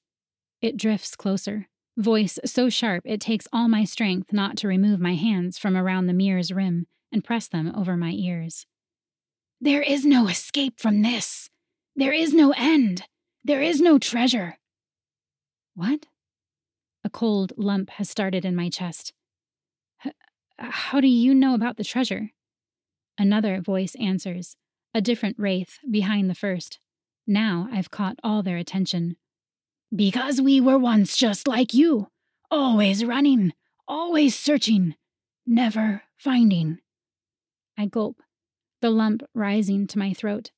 It 0.62 0.76
drifts 0.76 1.14
closer, 1.16 1.68
voice 1.96 2.38
so 2.44 2.68
sharp 2.68 3.02
it 3.04 3.20
takes 3.20 3.48
all 3.52 3.68
my 3.68 3.84
strength 3.84 4.32
not 4.32 4.56
to 4.58 4.68
remove 4.68 5.00
my 5.00 5.14
hands 5.14 5.58
from 5.58 5.76
around 5.76 6.06
the 6.06 6.12
mirror's 6.12 6.52
rim 6.52 6.86
and 7.12 7.24
press 7.24 7.48
them 7.48 7.72
over 7.76 7.96
my 7.96 8.10
ears. 8.10 8.66
There 9.60 9.82
is 9.82 10.04
no 10.04 10.28
escape 10.28 10.80
from 10.80 11.02
this. 11.02 11.50
There 11.98 12.12
is 12.12 12.32
no 12.32 12.54
end. 12.56 13.02
There 13.42 13.60
is 13.60 13.80
no 13.80 13.98
treasure. 13.98 14.56
What? 15.74 16.06
A 17.02 17.10
cold 17.10 17.52
lump 17.56 17.90
has 17.90 18.08
started 18.08 18.44
in 18.44 18.54
my 18.54 18.68
chest. 18.68 19.12
H- 20.06 20.12
how 20.58 21.00
do 21.00 21.08
you 21.08 21.34
know 21.34 21.54
about 21.54 21.76
the 21.76 21.82
treasure? 21.82 22.30
Another 23.18 23.60
voice 23.60 23.96
answers, 24.00 24.54
a 24.94 25.00
different 25.00 25.40
wraith 25.40 25.80
behind 25.90 26.30
the 26.30 26.36
first. 26.36 26.78
Now 27.26 27.68
I've 27.72 27.90
caught 27.90 28.20
all 28.22 28.44
their 28.44 28.58
attention. 28.58 29.16
Because 29.92 30.40
we 30.40 30.60
were 30.60 30.78
once 30.78 31.16
just 31.16 31.48
like 31.48 31.74
you, 31.74 32.06
always 32.48 33.04
running, 33.04 33.54
always 33.88 34.38
searching, 34.38 34.94
never 35.44 36.02
finding. 36.16 36.78
I 37.76 37.86
gulp, 37.86 38.22
the 38.80 38.90
lump 38.90 39.24
rising 39.34 39.88
to 39.88 39.98
my 39.98 40.12
throat. 40.12 40.52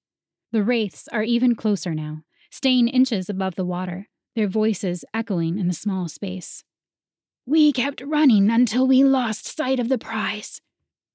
The 0.53 0.65
wraiths 0.65 1.09
are 1.09 1.23
even 1.23 1.55
closer 1.55 1.95
now, 1.95 2.23
staying 2.51 2.89
inches 2.89 3.29
above 3.29 3.55
the 3.55 3.65
water, 3.65 4.09
their 4.35 4.49
voices 4.49 5.05
echoing 5.15 5.59
in 5.59 5.69
the 5.69 5.75
small 5.75 6.09
space. 6.09 6.65
We 7.47 7.73
kept 7.73 8.01
running 8.01 8.51
until 8.51 8.87
we 8.87 9.05
lost 9.05 9.57
sight 9.57 9.79
of 9.79 9.89
the 9.89 9.99
prize. 9.99 10.61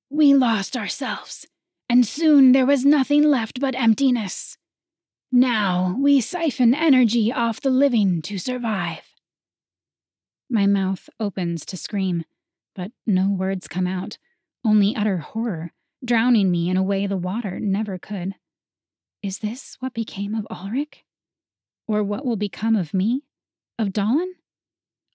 We 0.10 0.34
lost 0.34 0.78
ourselves, 0.78 1.46
and 1.90 2.06
soon 2.06 2.52
there 2.52 2.66
was 2.66 2.86
nothing 2.86 3.24
left 3.24 3.60
but 3.60 3.76
emptiness. 3.76 4.58
Now 5.32 5.98
we 6.00 6.22
siphon 6.22 6.74
energy 6.74 7.32
off 7.32 7.60
the 7.60 7.70
living 7.70 8.22
to 8.24 8.38
survive. 8.38 9.14
My 10.50 10.66
mouth 10.66 11.10
opens 11.20 11.66
to 11.66 11.78
scream, 11.78 12.24
but 12.74 12.92
no 13.06 13.30
words 13.30 13.68
come 13.68 13.88
out, 13.88 14.18
only 14.64 14.96
utter 14.96 15.18
horror, 15.18 15.74
drowning 16.04 16.52
me 16.52 16.70
in 16.70 16.78
a 16.78 16.84
way 16.84 17.06
the 17.06 17.18
water 17.18 17.60
never 17.60 17.98
could. 17.98 18.36
Is 19.26 19.40
this 19.40 19.78
what 19.80 19.96
became 19.96 20.36
of 20.36 20.46
Ulrich? 20.52 21.04
Or 21.88 22.04
what 22.04 22.28
will 22.28 22.36
become 22.36 22.76
of 22.76 22.94
me? 22.94 23.24
Of 23.80 23.88
Dahlen? 23.88 24.34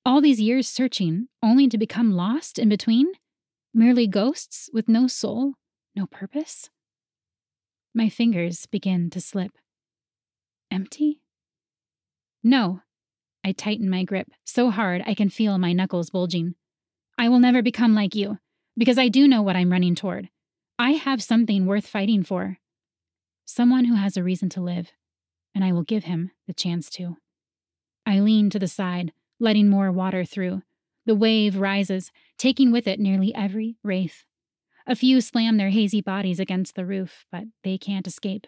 All 0.04 0.20
these 0.20 0.40
years 0.40 0.66
searching, 0.66 1.28
only 1.44 1.68
to 1.68 1.78
become 1.78 2.10
lost 2.10 2.58
in 2.58 2.68
between? 2.68 3.12
Merely 3.72 4.08
ghosts 4.08 4.68
with 4.72 4.88
no 4.88 5.06
soul, 5.06 5.54
no 5.94 6.06
purpose? 6.06 6.70
My 7.94 8.08
fingers 8.08 8.66
begin 8.66 9.10
to 9.10 9.20
slip. 9.20 9.52
Empty? 10.72 11.20
No. 12.42 12.80
I 13.44 13.52
tighten 13.52 13.88
my 13.88 14.02
grip 14.02 14.32
so 14.44 14.70
hard 14.70 15.04
I 15.06 15.14
can 15.14 15.30
feel 15.30 15.56
my 15.56 15.72
knuckles 15.72 16.10
bulging. 16.10 16.56
I 17.16 17.28
will 17.28 17.38
never 17.38 17.62
become 17.62 17.94
like 17.94 18.16
you, 18.16 18.38
because 18.76 18.98
I 18.98 19.06
do 19.06 19.28
know 19.28 19.42
what 19.42 19.54
I'm 19.54 19.70
running 19.70 19.94
toward. 19.94 20.30
I 20.80 20.94
have 20.94 21.22
something 21.22 21.64
worth 21.64 21.86
fighting 21.86 22.24
for. 22.24 22.58
Someone 23.52 23.86
who 23.86 23.96
has 23.96 24.16
a 24.16 24.22
reason 24.22 24.48
to 24.50 24.60
live, 24.60 24.92
and 25.56 25.64
I 25.64 25.72
will 25.72 25.82
give 25.82 26.04
him 26.04 26.30
the 26.46 26.54
chance 26.54 26.88
to. 26.90 27.16
I 28.06 28.20
lean 28.20 28.48
to 28.50 28.60
the 28.60 28.68
side, 28.68 29.12
letting 29.40 29.68
more 29.68 29.90
water 29.90 30.24
through. 30.24 30.62
The 31.04 31.16
wave 31.16 31.56
rises, 31.56 32.12
taking 32.38 32.70
with 32.70 32.86
it 32.86 33.00
nearly 33.00 33.34
every 33.34 33.76
wraith. 33.82 34.24
A 34.86 34.94
few 34.94 35.20
slam 35.20 35.56
their 35.56 35.70
hazy 35.70 36.00
bodies 36.00 36.38
against 36.38 36.76
the 36.76 36.86
roof, 36.86 37.26
but 37.32 37.42
they 37.64 37.76
can't 37.76 38.06
escape. 38.06 38.46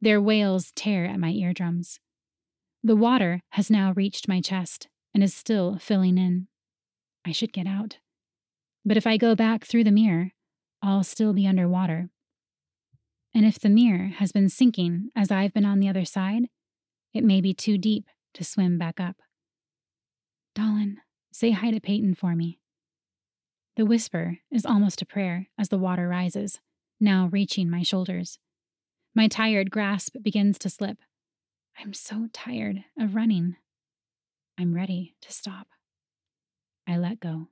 Their 0.00 0.20
wails 0.20 0.70
tear 0.76 1.04
at 1.04 1.18
my 1.18 1.30
eardrums. 1.30 1.98
The 2.84 2.94
water 2.94 3.42
has 3.50 3.72
now 3.72 3.92
reached 3.96 4.28
my 4.28 4.40
chest 4.40 4.86
and 5.12 5.24
is 5.24 5.34
still 5.34 5.78
filling 5.78 6.16
in. 6.16 6.46
I 7.24 7.32
should 7.32 7.52
get 7.52 7.66
out. 7.66 7.98
But 8.84 8.96
if 8.96 9.04
I 9.04 9.16
go 9.16 9.34
back 9.34 9.64
through 9.64 9.82
the 9.82 9.90
mirror, 9.90 10.30
I'll 10.80 11.02
still 11.02 11.32
be 11.32 11.44
underwater. 11.44 12.10
And 13.38 13.46
if 13.46 13.60
the 13.60 13.68
mirror 13.68 14.10
has 14.16 14.32
been 14.32 14.48
sinking 14.48 15.10
as 15.14 15.30
I've 15.30 15.54
been 15.54 15.64
on 15.64 15.78
the 15.78 15.88
other 15.88 16.04
side, 16.04 16.48
it 17.14 17.22
may 17.22 17.40
be 17.40 17.54
too 17.54 17.78
deep 17.78 18.08
to 18.34 18.42
swim 18.42 18.78
back 18.78 18.98
up. 18.98 19.14
Dahlen, 20.56 20.96
say 21.32 21.52
hi 21.52 21.70
to 21.70 21.78
Peyton 21.78 22.16
for 22.16 22.34
me. 22.34 22.58
The 23.76 23.86
whisper 23.86 24.38
is 24.50 24.66
almost 24.66 25.02
a 25.02 25.06
prayer 25.06 25.46
as 25.56 25.68
the 25.68 25.78
water 25.78 26.08
rises, 26.08 26.58
now 26.98 27.28
reaching 27.30 27.70
my 27.70 27.84
shoulders. 27.84 28.40
My 29.14 29.28
tired 29.28 29.70
grasp 29.70 30.16
begins 30.20 30.58
to 30.58 30.68
slip. 30.68 30.98
I'm 31.78 31.94
so 31.94 32.26
tired 32.32 32.82
of 32.98 33.14
running. 33.14 33.54
I'm 34.58 34.74
ready 34.74 35.14
to 35.22 35.32
stop. 35.32 35.68
I 36.88 36.96
let 36.96 37.20
go. 37.20 37.50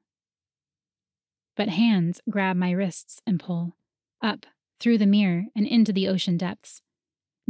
But 1.57 1.69
hands 1.69 2.21
grab 2.29 2.57
my 2.57 2.73
wrists 2.73 3.21
and 3.25 3.39
pull, 3.39 3.77
up, 4.21 4.47
through 4.79 4.99
the 4.99 5.07
mirror, 5.07 5.45
and 5.55 5.67
into 5.67 5.93
the 5.93 6.09
ocean 6.09 6.37
depths. 6.37 6.83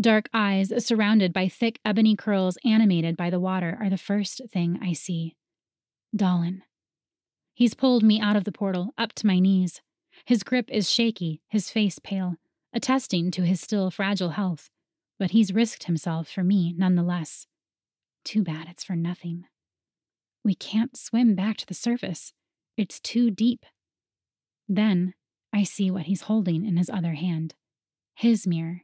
Dark 0.01 0.29
eyes 0.33 0.73
surrounded 0.85 1.33
by 1.33 1.49
thick 1.49 1.81
ebony 1.85 2.15
curls 2.17 2.59
animated 2.65 3.17
by 3.17 3.31
the 3.31 3.41
water 3.41 3.79
are 3.81 3.89
the 3.89 3.97
first 3.97 4.43
thing 4.53 4.79
I 4.83 4.93
see. 4.93 5.37
Dahlen. 6.15 6.63
He's 7.55 7.75
pulled 7.75 8.03
me 8.03 8.21
out 8.21 8.37
of 8.37 8.45
the 8.45 8.53
portal, 8.53 8.93
up 8.99 9.13
to 9.15 9.27
my 9.27 9.39
knees. 9.39 9.81
His 10.25 10.43
grip 10.43 10.71
is 10.71 10.91
shaky, 10.91 11.41
his 11.49 11.71
face 11.71 11.99
pale 11.99 12.37
attesting 12.77 13.31
to 13.31 13.43
his 13.43 13.59
still 13.59 13.91
fragile 13.91 14.31
health, 14.31 14.69
but 15.19 15.31
he's 15.31 15.55
risked 15.55 15.85
himself 15.85 16.29
for 16.29 16.45
me 16.45 16.75
nonetheless. 16.77 17.47
Too 18.23 18.43
bad 18.43 18.69
it's 18.69 18.85
for 18.85 18.95
nothing. 18.95 19.45
We 20.45 20.55
can't 20.55 20.95
swim 20.95 21.35
back 21.35 21.57
to 21.57 21.67
the 21.67 21.75
surface. 21.75 22.35
It's 22.77 23.01
too 23.01 23.31
deep. 23.31 23.65
Then 24.69 25.15
I 25.57 25.63
see 25.63 25.91
what 25.91 26.05
he's 26.05 26.23
holding 26.23 26.67
in 26.67 26.77
his 26.77 26.91
other 26.91 27.15
hand 27.15 27.55
his 28.15 28.47
mirror. 28.47 28.83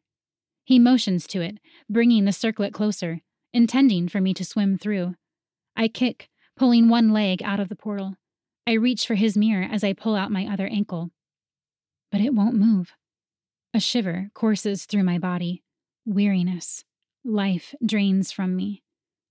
He 0.65 0.79
motions 0.79 1.27
to 1.29 1.41
it, 1.41 1.59
bringing 1.89 2.25
the 2.25 2.33
circlet 2.33 2.73
closer, 2.73 3.21
intending 3.53 4.09
for 4.09 4.21
me 4.21 4.33
to 4.35 4.45
swim 4.45 4.79
through. 4.79 5.15
I 5.77 5.89
kick, 5.89 6.29
pulling 6.57 6.89
one 6.89 7.13
leg 7.13 7.43
out 7.43 7.61
of 7.61 7.69
the 7.69 7.77
portal. 7.77 8.17
I 8.67 8.73
reach 8.73 9.07
for 9.07 9.15
his 9.15 9.37
mirror 9.37 9.67
as 9.71 9.83
I 9.83 9.93
pull 9.95 10.15
out 10.15 10.31
my 10.31 10.47
other 10.47 10.67
ankle. 10.67 11.11
But 12.11 12.21
it 12.21 12.35
won't 12.35 12.55
move. 12.55 12.93
A 13.75 13.81
shiver 13.81 14.31
courses 14.35 14.85
through 14.85 15.05
my 15.05 15.19
body. 15.19 15.63
Weariness. 16.07 16.85
Life 17.25 17.75
drains 17.85 18.33
from 18.33 18.55
me. 18.55 18.83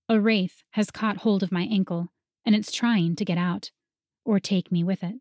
A 0.08 0.20
wraith 0.20 0.62
has 0.72 0.90
caught 0.90 1.18
hold 1.18 1.42
of 1.42 1.52
my 1.52 1.62
ankle, 1.62 2.08
and 2.44 2.54
it's 2.54 2.72
trying 2.72 3.16
to 3.16 3.24
get 3.24 3.38
out, 3.38 3.70
or 4.24 4.38
take 4.38 4.70
me 4.70 4.82
with 4.82 5.02
it. 5.04 5.16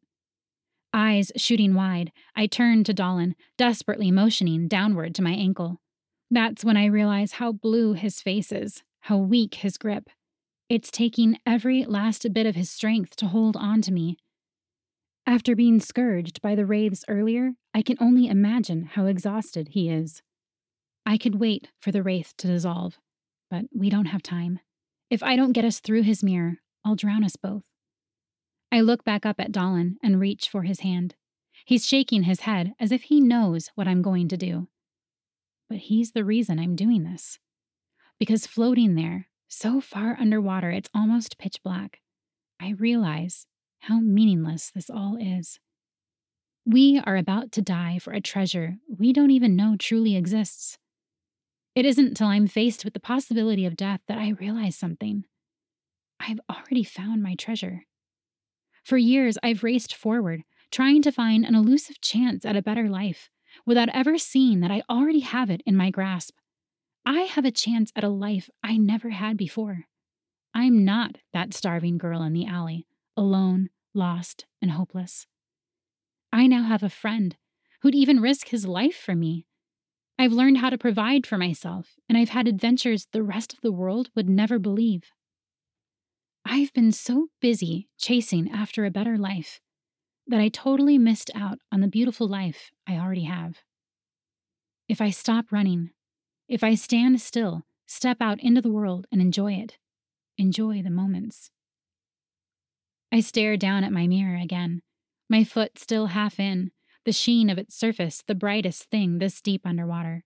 Eyes 0.94 1.32
shooting 1.38 1.74
wide, 1.74 2.12
I 2.36 2.48
turn 2.48 2.84
to 2.84 2.94
Dolan, 2.94 3.36
desperately 3.58 4.12
motioning 4.12 4.68
downward 4.68 5.16
to 5.16 5.22
my 5.22 5.32
ankle. 5.32 5.82
That's 6.30 6.66
when 6.66 6.78
I 6.78 6.86
realize 6.86 7.34
how 7.34 7.52
blue 7.52 7.94
his 7.94 8.22
face 8.22 8.52
is, 8.52 8.84
how 9.02 9.18
weak 9.18 9.56
his 9.56 9.78
grip. 9.78 10.10
It's 10.70 10.92
taking 10.92 11.38
every 11.46 11.86
last 11.86 12.26
bit 12.34 12.46
of 12.46 12.56
his 12.56 12.70
strength 12.70 13.16
to 13.18 13.28
hold 13.28 13.56
on 13.58 13.82
to 13.82 13.92
me, 13.92 14.18
after 15.26 15.56
being 15.56 15.80
scourged 15.80 16.42
by 16.42 16.56
the 16.56 16.66
wraiths 16.66 17.06
earlier, 17.08 17.54
I 17.74 17.84
can 17.84 17.98
only 18.00 18.28
imagine 18.28 18.84
how 18.84 19.06
exhausted 19.06 19.70
he 19.70 19.90
is. 19.90 20.22
I 21.06 21.18
could 21.18 21.36
wait 21.36 21.70
for 21.80 21.92
the 21.92 22.04
wraith 22.04 22.34
to 22.40 22.48
dissolve, 22.48 22.98
but 23.50 23.66
we 23.74 23.90
don't 23.90 24.08
have 24.08 24.24
time. 24.24 24.60
If 25.10 25.22
I 25.22 25.36
don't 25.36 25.52
get 25.52 25.66
us 25.66 25.80
through 25.80 26.04
his 26.04 26.24
mirror, 26.24 26.58
I'll 26.84 26.96
drown 26.96 27.24
us 27.24 27.36
both. 27.36 27.64
I 28.72 28.80
look 28.82 29.04
back 29.04 29.26
up 29.26 29.40
at 29.40 29.52
Dahlen 29.52 29.96
and 30.02 30.20
reach 30.20 30.48
for 30.48 30.64
his 30.64 30.80
hand. 30.80 31.16
He's 31.66 31.86
shaking 31.86 32.24
his 32.24 32.42
head 32.42 32.74
as 32.80 32.92
if 32.92 33.04
he 33.04 33.20
knows 33.20 33.70
what 33.76 33.88
I'm 33.88 34.02
going 34.02 34.30
to 34.30 34.38
do. 34.38 34.70
But 35.70 35.80
he's 35.80 36.12
the 36.12 36.24
reason 36.24 36.58
I'm 36.58 36.76
doing 36.76 37.04
this. 37.04 37.38
Because 38.18 38.48
floating 38.48 38.96
there, 38.96 39.28
so 39.50 39.82
far 39.82 40.16
underwater 40.20 40.70
it's 40.72 40.90
almost 40.96 41.38
pitch 41.38 41.62
black, 41.64 42.00
I 42.62 42.72
realize 42.72 43.46
how 43.82 44.00
meaningless 44.00 44.72
this 44.74 44.90
all 44.90 45.18
is. 45.20 45.60
We 46.66 47.02
are 47.06 47.18
about 47.18 47.52
to 47.54 47.62
die 47.62 48.00
for 48.00 48.14
a 48.14 48.22
treasure 48.22 48.78
we 48.88 49.12
don't 49.12 49.32
even 49.32 49.56
know 49.56 49.76
truly 49.78 50.16
exists. 50.16 50.78
It 51.74 51.86
isn't 51.86 52.16
till 52.16 52.28
I'm 52.28 52.48
faced 52.48 52.86
with 52.86 52.94
the 52.94 53.00
possibility 53.00 53.66
of 53.66 53.76
death 53.76 54.02
that 54.08 54.18
I 54.18 54.30
realize 54.30 54.78
something. 54.78 55.26
I've 56.20 56.40
already 56.50 56.84
found 56.84 57.24
my 57.24 57.36
treasure. 57.36 57.86
For 58.84 58.98
years, 58.98 59.38
I've 59.44 59.64
raced 59.64 59.94
forward, 59.94 60.44
trying 60.72 61.02
to 61.04 61.12
find 61.12 61.46
an 61.46 61.56
elusive 61.56 62.02
chance 62.02 62.46
at 62.46 62.56
a 62.56 62.62
better 62.62 62.90
life, 62.90 63.30
without 63.66 63.90
ever 63.90 64.18
seeing 64.18 64.62
that 64.62 64.72
I 64.72 64.84
already 64.90 65.20
have 65.20 65.50
it 65.50 65.62
in 65.66 65.76
my 65.76 65.90
grasp. 65.90 66.36
I 67.06 67.22
have 67.22 67.46
a 67.46 67.52
chance 67.52 67.92
at 67.96 68.04
a 68.04 68.10
life 68.10 68.50
I 68.64 68.78
never 68.78 69.10
had 69.10 69.38
before. 69.38 69.86
I'm 70.54 70.84
not 70.84 71.18
that 71.34 71.54
starving 71.54 71.98
girl 71.98 72.24
in 72.24 72.34
the 72.34 72.46
alley 72.46 72.86
alone, 73.18 73.70
lost, 73.94 74.46
and 74.62 74.72
hopeless. 74.72 75.28
I 76.32 76.48
now 76.48 76.64
have 76.64 76.84
a 76.84 76.90
friend 76.90 77.36
who'd 77.82 77.96
even 77.96 78.22
risk 78.22 78.50
his 78.50 78.66
life 78.66 78.96
for 78.96 79.16
me. 79.16 79.46
I've 80.18 80.32
learned 80.32 80.60
how 80.60 80.70
to 80.70 80.78
provide 80.78 81.26
for 81.26 81.38
myself, 81.38 81.96
and 82.08 82.18
I've 82.18 82.30
had 82.30 82.48
adventures 82.48 83.08
the 83.12 83.24
rest 83.24 83.54
of 83.54 83.62
the 83.62 83.72
world 83.72 84.10
would 84.16 84.30
never 84.30 84.60
believe. 84.60 85.12
I've 86.54 86.74
been 86.74 86.92
so 86.92 87.28
busy 87.40 87.88
chasing 87.98 88.52
after 88.52 88.84
a 88.84 88.92
better 88.92 89.18
life 89.18 89.62
that 90.28 90.42
I 90.42 90.50
totally 90.50 90.98
missed 90.98 91.32
out 91.34 91.60
on 91.72 91.80
the 91.80 91.88
beautiful 91.88 92.28
life 92.28 92.72
I 92.86 92.98
already 92.98 93.24
have. 93.24 93.60
If 94.90 95.00
I 95.00 95.12
stop 95.12 95.46
running, 95.54 95.92
if 96.50 96.62
I 96.62 96.76
stand 96.76 97.22
still, 97.22 97.62
step 97.88 98.18
out 98.20 98.42
into 98.42 98.60
the 98.60 98.70
world 98.70 99.08
and 99.14 99.22
enjoy 99.22 99.54
it, 99.54 99.78
enjoy 100.38 100.82
the 100.82 100.90
moments. 100.90 101.52
I 103.14 103.22
stare 103.22 103.56
down 103.56 103.86
at 103.86 103.94
my 103.94 104.06
mirror 104.06 104.36
again, 104.36 104.82
my 105.30 105.46
foot 105.46 105.80
still 105.80 106.08
half 106.08 106.38
in, 106.38 106.72
the 107.06 107.14
sheen 107.14 107.50
of 107.50 107.60
its 107.60 107.76
surface 107.76 108.26
the 108.28 108.36
brightest 108.36 108.90
thing 108.90 109.20
this 109.20 109.40
deep 109.40 109.66
underwater. 109.66 110.26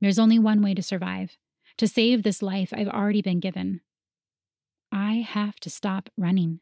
There's 0.00 0.18
only 0.18 0.38
one 0.38 0.62
way 0.62 0.72
to 0.72 0.82
survive 0.82 1.36
to 1.76 1.86
save 1.86 2.22
this 2.22 2.40
life 2.40 2.72
I've 2.72 2.88
already 2.88 3.20
been 3.20 3.38
given. 3.38 3.82
I 4.92 5.24
have 5.26 5.56
to 5.60 5.70
stop 5.70 6.08
running, 6.16 6.60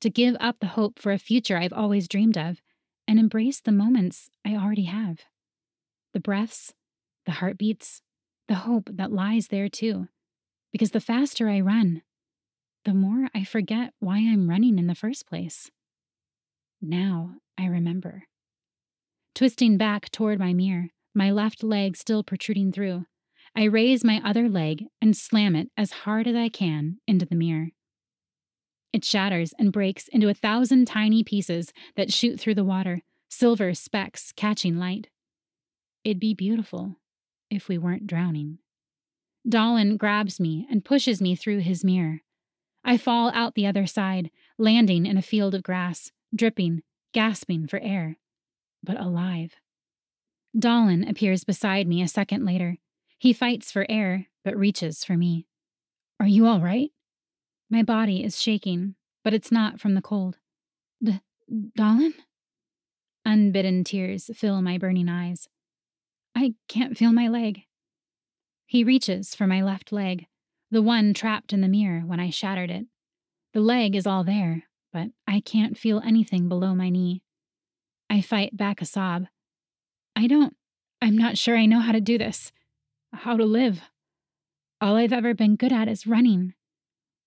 to 0.00 0.10
give 0.10 0.36
up 0.40 0.56
the 0.60 0.68
hope 0.68 0.98
for 0.98 1.12
a 1.12 1.18
future 1.18 1.56
I've 1.56 1.72
always 1.72 2.08
dreamed 2.08 2.38
of, 2.38 2.60
and 3.08 3.18
embrace 3.18 3.60
the 3.60 3.72
moments 3.72 4.30
I 4.44 4.54
already 4.54 4.84
have. 4.84 5.20
The 6.12 6.20
breaths, 6.20 6.72
the 7.24 7.32
heartbeats, 7.32 8.02
the 8.48 8.54
hope 8.54 8.88
that 8.92 9.12
lies 9.12 9.48
there 9.48 9.68
too. 9.68 10.08
Because 10.72 10.90
the 10.90 11.00
faster 11.00 11.48
I 11.48 11.60
run, 11.60 12.02
the 12.84 12.94
more 12.94 13.28
I 13.34 13.44
forget 13.44 13.92
why 13.98 14.18
I'm 14.18 14.48
running 14.48 14.78
in 14.78 14.86
the 14.86 14.94
first 14.94 15.26
place. 15.26 15.70
Now 16.80 17.36
I 17.58 17.66
remember. 17.66 18.24
Twisting 19.34 19.76
back 19.76 20.10
toward 20.10 20.38
my 20.38 20.52
mirror, 20.52 20.88
my 21.14 21.30
left 21.30 21.62
leg 21.62 21.96
still 21.96 22.22
protruding 22.22 22.72
through, 22.72 23.06
I 23.58 23.64
raise 23.64 24.04
my 24.04 24.20
other 24.22 24.50
leg 24.50 24.84
and 25.00 25.16
slam 25.16 25.56
it 25.56 25.70
as 25.78 25.90
hard 25.90 26.26
as 26.26 26.36
I 26.36 26.50
can 26.50 26.98
into 27.08 27.24
the 27.24 27.34
mirror. 27.34 27.68
It 28.92 29.02
shatters 29.02 29.54
and 29.58 29.72
breaks 29.72 30.08
into 30.08 30.28
a 30.28 30.34
thousand 30.34 30.86
tiny 30.86 31.24
pieces 31.24 31.72
that 31.96 32.12
shoot 32.12 32.38
through 32.38 32.56
the 32.56 32.64
water, 32.64 33.00
silver 33.30 33.72
specks 33.72 34.30
catching 34.36 34.76
light. 34.78 35.08
It'd 36.04 36.20
be 36.20 36.34
beautiful 36.34 36.96
if 37.50 37.66
we 37.66 37.78
weren't 37.78 38.06
drowning. 38.06 38.58
Dolan 39.48 39.96
grabs 39.96 40.38
me 40.38 40.66
and 40.70 40.84
pushes 40.84 41.22
me 41.22 41.34
through 41.34 41.60
his 41.60 41.82
mirror. 41.82 42.20
I 42.84 42.98
fall 42.98 43.30
out 43.32 43.54
the 43.54 43.66
other 43.66 43.86
side, 43.86 44.30
landing 44.58 45.06
in 45.06 45.16
a 45.16 45.22
field 45.22 45.54
of 45.54 45.62
grass, 45.62 46.12
dripping, 46.34 46.82
gasping 47.14 47.66
for 47.66 47.80
air, 47.80 48.18
but 48.84 49.00
alive. 49.00 49.54
Dolan 50.58 51.08
appears 51.08 51.44
beside 51.44 51.86
me 51.86 52.02
a 52.02 52.08
second 52.08 52.44
later. 52.44 52.76
He 53.18 53.32
fights 53.32 53.72
for 53.72 53.86
air, 53.88 54.26
but 54.44 54.56
reaches 54.56 55.04
for 55.04 55.16
me. 55.16 55.46
Are 56.20 56.26
you 56.26 56.46
all 56.46 56.60
right? 56.60 56.90
My 57.70 57.82
body 57.82 58.22
is 58.22 58.40
shaking, 58.40 58.94
but 59.24 59.34
it's 59.34 59.50
not 59.50 59.80
from 59.80 59.94
the 59.94 60.02
cold. 60.02 60.38
D- 61.02 61.20
Dolan? 61.74 62.14
Unbidden 63.24 63.84
tears 63.84 64.30
fill 64.34 64.62
my 64.62 64.78
burning 64.78 65.08
eyes. 65.08 65.48
I 66.34 66.54
can't 66.68 66.96
feel 66.96 67.12
my 67.12 67.28
leg. 67.28 67.62
He 68.66 68.84
reaches 68.84 69.34
for 69.34 69.46
my 69.46 69.62
left 69.62 69.92
leg, 69.92 70.26
the 70.70 70.82
one 70.82 71.14
trapped 71.14 71.52
in 71.52 71.60
the 71.60 71.68
mirror 71.68 72.00
when 72.00 72.20
I 72.20 72.30
shattered 72.30 72.70
it. 72.70 72.86
The 73.54 73.60
leg 73.60 73.96
is 73.96 74.06
all 74.06 74.22
there, 74.22 74.64
but 74.92 75.08
I 75.26 75.40
can't 75.40 75.78
feel 75.78 76.02
anything 76.04 76.48
below 76.48 76.74
my 76.74 76.90
knee. 76.90 77.22
I 78.10 78.20
fight 78.20 78.56
back 78.56 78.80
a 78.80 78.84
sob. 78.84 79.26
I 80.14 80.26
don't, 80.26 80.54
I'm 81.00 81.16
not 81.16 81.38
sure 81.38 81.56
I 81.56 81.66
know 81.66 81.80
how 81.80 81.92
to 81.92 82.00
do 82.00 82.18
this. 82.18 82.52
How 83.20 83.36
to 83.36 83.44
live. 83.44 83.80
All 84.80 84.96
I've 84.96 85.12
ever 85.12 85.34
been 85.34 85.56
good 85.56 85.72
at 85.72 85.88
is 85.88 86.06
running. 86.06 86.52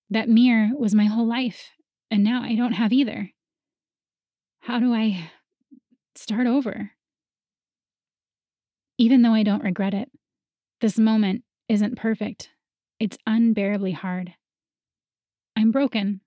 That 0.10 0.30
mirror 0.30 0.69
was 0.78 0.93
my 0.93 1.06
whole 1.06 1.28
life, 1.28 1.71
and 2.12 2.23
now 2.23 2.43
I 2.43 2.56
don't 2.56 2.73
have 2.73 2.93
either. 2.93 3.32
How 4.62 4.80
do 4.80 4.93
I 4.93 5.32
start 6.15 6.45
over? 6.45 6.91
Even 8.99 9.23
though 9.23 9.34
I 9.34 9.43
don't 9.43 9.63
regret 9.63 9.95
it, 9.95 10.10
this 10.80 10.99
moment 10.99 11.43
isn't 11.67 11.97
perfect. 11.97 12.49
It's 12.99 13.17
unbearably 13.25 13.93
hard. 13.93 14.36
I'm 15.56 15.71
broken. 15.71 16.21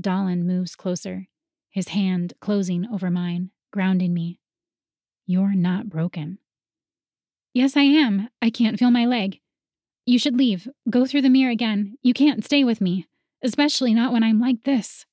Dolan 0.00 0.46
moves 0.46 0.74
closer, 0.74 1.26
his 1.70 1.88
hand 1.88 2.34
closing 2.40 2.86
over 2.92 3.10
mine, 3.10 3.50
grounding 3.72 4.12
me. 4.12 4.40
You're 5.24 5.54
not 5.54 5.88
broken. 5.88 6.38
Yes, 7.58 7.76
I 7.76 7.82
am. 7.82 8.28
I 8.40 8.50
can't 8.50 8.78
feel 8.78 8.92
my 8.92 9.04
leg. 9.04 9.40
You 10.06 10.16
should 10.16 10.36
leave. 10.36 10.68
Go 10.88 11.06
through 11.06 11.22
the 11.22 11.28
mirror 11.28 11.50
again. 11.50 11.96
You 12.04 12.14
can't 12.14 12.44
stay 12.44 12.62
with 12.62 12.80
me, 12.80 13.08
especially 13.42 13.92
not 13.92 14.12
when 14.12 14.22
I'm 14.22 14.38
like 14.38 14.62
this. 14.62 15.06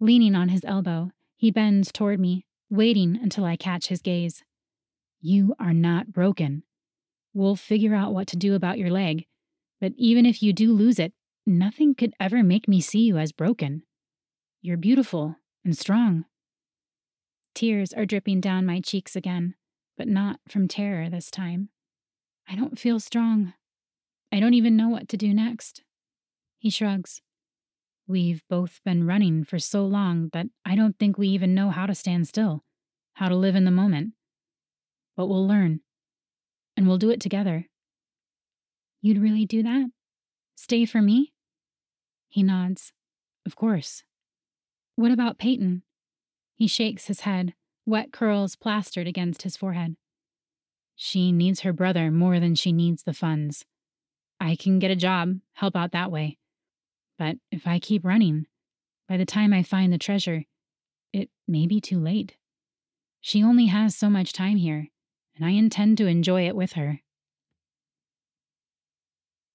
Leaning 0.00 0.34
on 0.34 0.48
his 0.48 0.64
elbow, 0.64 1.12
he 1.36 1.52
bends 1.52 1.92
toward 1.92 2.18
me, 2.18 2.46
waiting 2.68 3.16
until 3.22 3.44
I 3.44 3.54
catch 3.54 3.86
his 3.86 4.02
gaze. 4.02 4.42
You 5.20 5.54
are 5.60 5.72
not 5.72 6.12
broken. 6.12 6.64
We'll 7.32 7.54
figure 7.54 7.94
out 7.94 8.12
what 8.12 8.26
to 8.26 8.36
do 8.36 8.56
about 8.56 8.78
your 8.78 8.90
leg, 8.90 9.26
but 9.80 9.92
even 9.96 10.26
if 10.26 10.42
you 10.42 10.52
do 10.52 10.72
lose 10.72 10.98
it, 10.98 11.12
nothing 11.46 11.94
could 11.94 12.14
ever 12.18 12.42
make 12.42 12.66
me 12.66 12.80
see 12.80 13.02
you 13.02 13.18
as 13.18 13.30
broken. 13.30 13.84
You're 14.62 14.76
beautiful 14.76 15.36
and 15.64 15.78
strong. 15.78 16.24
Tears 17.54 17.92
are 17.92 18.04
dripping 18.04 18.40
down 18.40 18.66
my 18.66 18.80
cheeks 18.80 19.14
again, 19.14 19.54
but 19.96 20.08
not 20.08 20.40
from 20.48 20.68
terror 20.68 21.08
this 21.08 21.30
time. 21.30 21.68
I 22.48 22.56
don't 22.56 22.78
feel 22.78 23.00
strong. 23.00 23.54
I 24.32 24.40
don't 24.40 24.54
even 24.54 24.76
know 24.76 24.88
what 24.88 25.08
to 25.10 25.16
do 25.16 25.32
next. 25.32 25.82
He 26.58 26.70
shrugs. 26.70 27.22
We've 28.06 28.42
both 28.50 28.80
been 28.84 29.06
running 29.06 29.44
for 29.44 29.58
so 29.58 29.84
long 29.86 30.30
that 30.32 30.46
I 30.64 30.74
don't 30.74 30.98
think 30.98 31.16
we 31.16 31.28
even 31.28 31.54
know 31.54 31.70
how 31.70 31.86
to 31.86 31.94
stand 31.94 32.28
still, 32.28 32.64
how 33.14 33.28
to 33.28 33.36
live 33.36 33.56
in 33.56 33.64
the 33.64 33.70
moment 33.70 34.12
but 35.16 35.26
we'll 35.26 35.46
learn. 35.46 35.80
And 36.76 36.88
we'll 36.88 36.98
do 36.98 37.10
it 37.10 37.20
together. 37.20 37.66
You'd 39.00 39.22
really 39.22 39.46
do 39.46 39.62
that? 39.62 39.90
Stay 40.56 40.84
for 40.84 41.00
me? 41.00 41.32
He 42.28 42.42
nods. 42.42 42.92
Of 43.46 43.54
course. 43.54 44.02
What 44.96 45.12
about 45.12 45.38
Peyton? 45.38 45.82
He 46.56 46.66
shakes 46.66 47.06
his 47.06 47.20
head, 47.20 47.54
wet 47.86 48.12
curls 48.12 48.56
plastered 48.56 49.06
against 49.06 49.42
his 49.42 49.56
forehead. 49.56 49.96
She 50.96 51.32
needs 51.32 51.60
her 51.60 51.72
brother 51.72 52.10
more 52.10 52.40
than 52.40 52.54
she 52.54 52.72
needs 52.72 53.02
the 53.02 53.12
funds. 53.12 53.64
I 54.40 54.56
can 54.56 54.78
get 54.78 54.90
a 54.90 54.96
job, 54.96 55.38
help 55.54 55.76
out 55.76 55.92
that 55.92 56.10
way. 56.10 56.38
But 57.18 57.36
if 57.50 57.66
I 57.66 57.78
keep 57.78 58.04
running, 58.04 58.46
by 59.08 59.16
the 59.16 59.26
time 59.26 59.52
I 59.52 59.62
find 59.62 59.92
the 59.92 59.98
treasure, 59.98 60.44
it 61.12 61.30
may 61.46 61.66
be 61.66 61.80
too 61.80 61.98
late. 61.98 62.36
She 63.20 63.42
only 63.42 63.66
has 63.66 63.96
so 63.96 64.10
much 64.10 64.32
time 64.32 64.56
here, 64.56 64.88
and 65.36 65.44
I 65.44 65.50
intend 65.50 65.98
to 65.98 66.06
enjoy 66.06 66.46
it 66.46 66.56
with 66.56 66.72
her. 66.72 67.00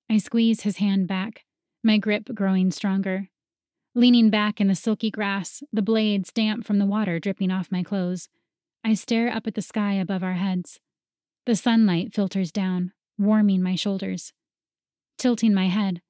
I 0.10 0.18
squeeze 0.18 0.62
his 0.62 0.78
hand 0.78 1.08
back, 1.08 1.46
my 1.84 1.98
grip 1.98 2.34
growing 2.34 2.72
stronger. 2.72 3.30
Leaning 3.96 4.30
back 4.30 4.62
in 4.62 4.68
the 4.68 4.76
silky 4.76 5.10
grass, 5.10 5.64
the 5.74 5.82
blades 5.82 6.32
damp 6.32 6.66
from 6.66 6.78
the 6.78 6.86
water 6.86 7.20
dripping 7.20 7.52
off 7.52 7.72
my 7.72 7.82
clothes, 7.82 8.30
I 8.84 8.94
stare 8.94 9.30
up 9.30 9.48
at 9.48 9.56
the 9.56 9.62
sky 9.62 9.94
above 9.94 10.24
our 10.24 10.34
heads. 10.34 10.80
The 11.46 11.56
sunlight 11.56 12.14
filters 12.14 12.52
down, 12.52 12.94
warming 13.18 13.64
my 13.64 13.76
shoulders. 13.76 14.34
Tilting 15.18 15.54
my 15.54 15.68
head, 15.68 16.02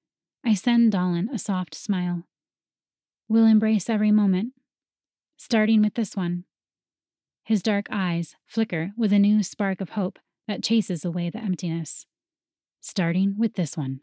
I 0.46 0.54
send 0.54 0.92
Dolan 0.92 1.30
a 1.34 1.40
soft 1.40 1.74
smile. 1.74 2.24
We'll 3.28 3.46
embrace 3.46 3.90
every 3.90 4.12
moment, 4.12 4.54
starting 5.38 5.82
with 5.82 5.94
this 5.94 6.16
one. 6.16 6.44
His 7.44 7.64
dark 7.64 7.88
eyes 7.90 8.36
flicker 8.46 8.92
with 8.98 9.14
a 9.14 9.20
new 9.20 9.42
spark 9.42 9.82
of 9.82 9.92
hope 9.92 10.20
that 10.48 10.64
chases 10.64 11.06
away 11.06 11.30
the 11.30 11.40
emptiness. 11.40 12.06
Starting 12.82 13.36
with 13.38 13.56
this 13.56 13.78
one. 13.78 14.02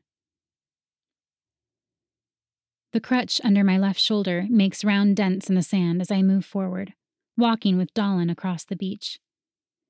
The 2.96 3.00
crutch 3.00 3.42
under 3.44 3.62
my 3.62 3.76
left 3.76 4.00
shoulder 4.00 4.46
makes 4.48 4.82
round 4.82 5.16
dents 5.16 5.50
in 5.50 5.54
the 5.54 5.62
sand 5.62 6.00
as 6.00 6.10
I 6.10 6.22
move 6.22 6.46
forward, 6.46 6.94
walking 7.36 7.76
with 7.76 7.92
Dolan 7.92 8.30
across 8.30 8.64
the 8.64 8.74
beach. 8.74 9.20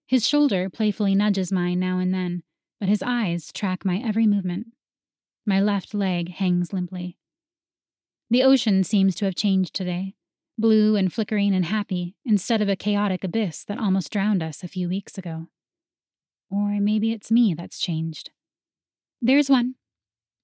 His 0.08 0.26
shoulder 0.26 0.68
playfully 0.68 1.14
nudges 1.14 1.52
mine 1.52 1.78
now 1.78 2.00
and 2.00 2.12
then, 2.12 2.42
but 2.80 2.88
his 2.88 3.04
eyes 3.04 3.52
track 3.52 3.84
my 3.84 4.02
every 4.04 4.26
movement. 4.26 4.72
My 5.46 5.60
left 5.60 5.94
leg 5.94 6.30
hangs 6.30 6.72
limply. 6.72 7.16
The 8.28 8.42
ocean 8.42 8.82
seems 8.82 9.14
to 9.14 9.24
have 9.26 9.36
changed 9.36 9.72
today, 9.72 10.16
blue 10.58 10.96
and 10.96 11.12
flickering 11.12 11.54
and 11.54 11.66
happy, 11.66 12.16
instead 12.24 12.60
of 12.60 12.68
a 12.68 12.74
chaotic 12.74 13.22
abyss 13.22 13.62
that 13.66 13.78
almost 13.78 14.10
drowned 14.10 14.42
us 14.42 14.64
a 14.64 14.68
few 14.68 14.88
weeks 14.88 15.16
ago. 15.16 15.46
Or 16.50 16.80
maybe 16.80 17.12
it's 17.12 17.30
me 17.30 17.54
that's 17.54 17.78
changed. 17.78 18.32
There's 19.22 19.48
one. 19.48 19.76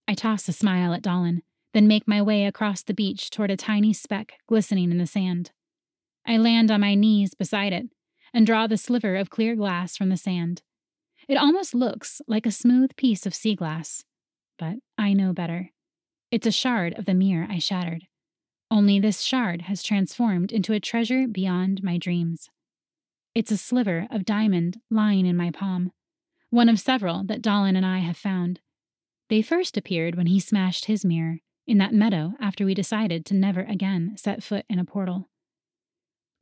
I 0.07 0.15
toss 0.15 0.49
a 0.49 0.53
smile 0.53 0.95
at 0.95 1.03
Dolan, 1.03 1.43
then 1.73 1.89
make 1.89 2.07
my 2.07 2.21
way 2.21 2.45
across 2.45 2.83
the 2.83 2.95
beach 2.95 3.31
toward 3.31 3.51
a 3.51 3.57
tiny 3.57 3.93
speck 3.93 4.35
glistening 4.47 4.91
in 4.91 4.99
the 4.99 5.07
sand. 5.07 5.51
I 6.27 6.37
land 6.37 6.71
on 6.71 6.81
my 6.81 6.95
knees 6.95 7.35
beside 7.35 7.73
it 7.73 7.87
and 8.33 8.47
draw 8.47 8.67
the 8.67 8.77
sliver 8.77 9.17
of 9.17 9.31
clear 9.31 9.57
glass 9.57 9.97
from 9.97 10.09
the 10.09 10.17
sand. 10.17 10.63
It 11.29 11.37
almost 11.37 11.75
looks 11.75 12.21
like 12.27 12.47
a 12.47 12.51
smooth 12.51 12.97
piece 12.97 13.27
of 13.27 13.35
sea 13.35 13.55
glass, 13.55 14.05
but 14.59 14.77
I 14.99 15.13
know 15.13 15.33
better. 15.33 15.71
It's 16.31 16.47
a 16.47 16.53
shard 16.53 16.99
of 16.99 17.05
the 17.05 17.15
mirror 17.15 17.47
I 17.49 17.59
shattered. 17.59 18.05
Only 18.71 18.99
this 18.99 19.21
shard 19.21 19.63
has 19.63 19.83
transformed 19.83 20.51
into 20.51 20.73
a 20.73 20.81
treasure 20.81 21.27
beyond 21.29 21.83
my 21.83 21.99
dreams. 21.99 22.49
It's 23.35 23.51
a 23.51 23.57
sliver 23.57 24.07
of 24.11 24.25
diamond 24.25 24.81
lying 24.91 25.27
in 25.27 25.37
my 25.37 25.51
palm, 25.51 25.93
one 26.51 26.69
of 26.69 26.81
several 26.81 27.25
that 27.25 27.43
Dallin 27.43 27.77
and 27.77 27.87
I 27.87 27.99
have 27.99 28.17
found. 28.17 28.61
They 29.29 29.43
first 29.43 29.77
appeared 29.77 30.15
when 30.15 30.27
he 30.27 30.41
smashed 30.41 30.87
his 30.87 31.05
mirror 31.05 31.39
in 31.67 31.79
that 31.79 31.95
meadow 31.95 32.35
after 32.41 32.65
we 32.65 32.75
decided 32.75 33.25
to 33.27 33.35
never 33.35 33.61
again 33.61 34.15
set 34.17 34.43
foot 34.43 34.65
in 34.69 34.79
a 34.79 34.85
portal. 34.85 35.29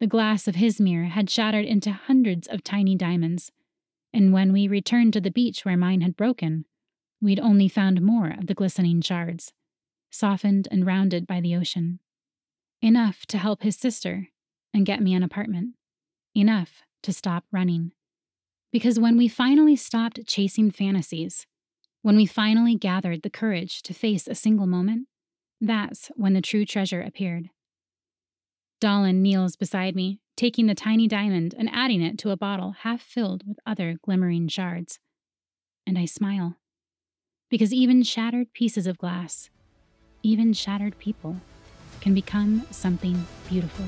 The 0.01 0.07
glass 0.07 0.49
of 0.49 0.57
his 0.57 0.81
mirror 0.81 1.07
had 1.07 1.29
shattered 1.29 1.67
into 1.67 1.93
hundreds 1.93 2.49
of 2.49 2.65
tiny 2.65 2.97
diamonds, 2.97 3.53
and 4.13 4.33
when 4.33 4.53
we 4.53 4.67
returned 4.67 5.13
to 5.13 5.21
the 5.21 5.31
beach 5.31 5.65
where 5.65 5.77
mine 5.77 6.01
had 6.01 6.17
broken, 6.17 6.65
we'd 7.21 7.39
only 7.39 7.69
found 7.69 8.01
more 8.01 8.31
of 8.31 8.47
the 8.47 8.55
glistening 8.55 9.03
shards, 9.03 9.53
softened 10.11 10.69
and 10.71 10.87
rounded 10.87 11.27
by 11.27 11.41
the 11.41 11.55
ocean. 11.55 12.01
Enough 12.81 13.27
to 13.27 13.37
help 13.37 13.63
his 13.63 13.77
sister 13.77 14.29
and 14.73 14.87
get 14.87 15.03
me 15.03 15.13
an 15.13 15.23
apartment. 15.23 15.75
Enough 16.35 16.83
to 17.03 17.13
stop 17.13 17.45
running. 17.53 17.93
Because 18.73 18.99
when 18.99 19.19
we 19.19 19.29
finally 19.29 19.77
stopped 19.77 20.27
chasing 20.27 20.71
fantasies, 20.71 21.47
when 22.03 22.17
we 22.17 22.25
finally 22.25 22.75
gathered 22.75 23.23
the 23.23 23.31
courage 23.31 23.83
to 23.83 23.93
face 23.93 24.27
a 24.27 24.35
single 24.35 24.67
moment, 24.67 25.09
that's 25.61 26.11
when 26.17 26.33
the 26.33 26.41
true 26.41 26.65
treasure 26.65 27.03
appeared. 27.03 27.51
Dallin 28.81 29.17
kneels 29.17 29.57
beside 29.57 29.95
me, 29.95 30.21
taking 30.37 30.67
the 30.67 30.75
tiny 30.75 31.07
diamond 31.07 31.55
and 31.59 31.69
adding 31.71 32.01
it 32.01 32.19
to 32.19 32.31
a 32.31 32.37
bottle 32.37 32.77
half 32.81 33.03
filled 33.03 33.47
with 33.47 33.59
other 33.67 33.99
glimmering 34.03 34.49
shards. 34.49 34.99
And 35.87 35.99
I 35.99 36.07
smile. 36.07 36.57
Because 37.51 37.75
even 37.75 38.03
shattered 38.03 38.53
pieces 38.55 38.87
of 38.87 38.97
glass, 38.97 39.51
even 40.23 40.53
shattered 40.53 40.99
people, 40.99 41.37
can 42.01 42.15
become 42.15 42.65
something 42.71 43.27
beautiful. 43.49 43.85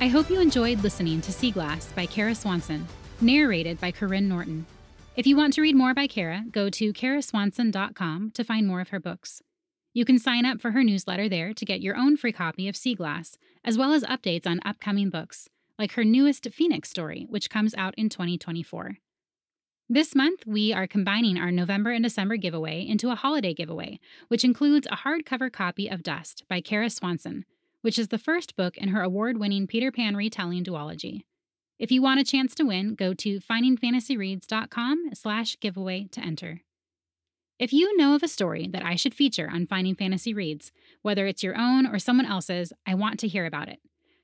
I 0.00 0.08
hope 0.08 0.28
you 0.28 0.40
enjoyed 0.40 0.82
listening 0.82 1.20
to 1.22 1.32
Sea 1.32 1.50
Glass 1.50 1.86
by 1.92 2.04
Kara 2.04 2.34
Swanson, 2.34 2.86
narrated 3.20 3.80
by 3.80 3.92
Karyne 3.92 4.26
Norton. 4.26 4.66
If 5.16 5.26
you 5.26 5.36
want 5.36 5.54
to 5.54 5.62
read 5.62 5.76
more 5.76 5.94
by 5.94 6.08
Kara, 6.08 6.44
go 6.50 6.68
to 6.68 6.92
karaswanson.com 6.92 8.32
to 8.32 8.44
find 8.44 8.66
more 8.66 8.80
of 8.80 8.88
her 8.88 9.00
books. 9.00 9.40
You 9.94 10.04
can 10.04 10.18
sign 10.18 10.44
up 10.44 10.60
for 10.60 10.72
her 10.72 10.82
newsletter 10.82 11.28
there 11.28 11.54
to 11.54 11.64
get 11.64 11.80
your 11.80 11.96
own 11.96 12.16
free 12.16 12.32
copy 12.32 12.68
of 12.68 12.76
Sea 12.76 12.94
Glass, 12.94 13.38
as 13.64 13.78
well 13.78 13.92
as 13.92 14.02
updates 14.02 14.46
on 14.46 14.60
upcoming 14.64 15.08
books, 15.08 15.48
like 15.78 15.92
her 15.92 16.04
newest 16.04 16.48
Phoenix 16.50 16.90
story, 16.90 17.26
which 17.30 17.48
comes 17.48 17.74
out 17.76 17.94
in 17.96 18.08
2024. 18.08 18.98
This 19.88 20.14
month, 20.14 20.44
we 20.46 20.72
are 20.72 20.88
combining 20.88 21.38
our 21.38 21.52
November 21.52 21.92
and 21.92 22.02
December 22.02 22.36
giveaway 22.36 22.84
into 22.86 23.10
a 23.10 23.14
holiday 23.14 23.54
giveaway, 23.54 24.00
which 24.28 24.44
includes 24.44 24.88
a 24.90 24.96
hardcover 24.96 25.52
copy 25.52 25.88
of 25.88 26.02
Dust 26.02 26.42
by 26.48 26.60
Kara 26.60 26.90
Swanson, 26.90 27.44
which 27.84 27.98
is 27.98 28.08
the 28.08 28.16
first 28.16 28.56
book 28.56 28.78
in 28.78 28.88
her 28.88 29.02
award 29.02 29.36
winning 29.36 29.66
Peter 29.66 29.92
Pan 29.92 30.16
retelling 30.16 30.64
duology. 30.64 31.20
If 31.78 31.92
you 31.92 32.00
want 32.00 32.18
a 32.18 32.24
chance 32.24 32.54
to 32.54 32.64
win, 32.64 32.94
go 32.94 33.12
to 33.12 33.40
findingfantasyreads.com 33.40 35.10
slash 35.12 35.60
giveaway 35.60 36.08
to 36.12 36.20
enter. 36.22 36.62
If 37.58 37.74
you 37.74 37.94
know 37.98 38.14
of 38.14 38.22
a 38.22 38.28
story 38.28 38.66
that 38.68 38.82
I 38.82 38.94
should 38.94 39.12
feature 39.12 39.50
on 39.52 39.66
Finding 39.66 39.94
Fantasy 39.94 40.32
Reads, 40.32 40.72
whether 41.02 41.26
it's 41.26 41.42
your 41.42 41.58
own 41.58 41.86
or 41.86 41.98
someone 41.98 42.24
else's, 42.24 42.72
I 42.86 42.94
want 42.94 43.20
to 43.20 43.28
hear 43.28 43.44
about 43.44 43.68
it. 43.68 43.80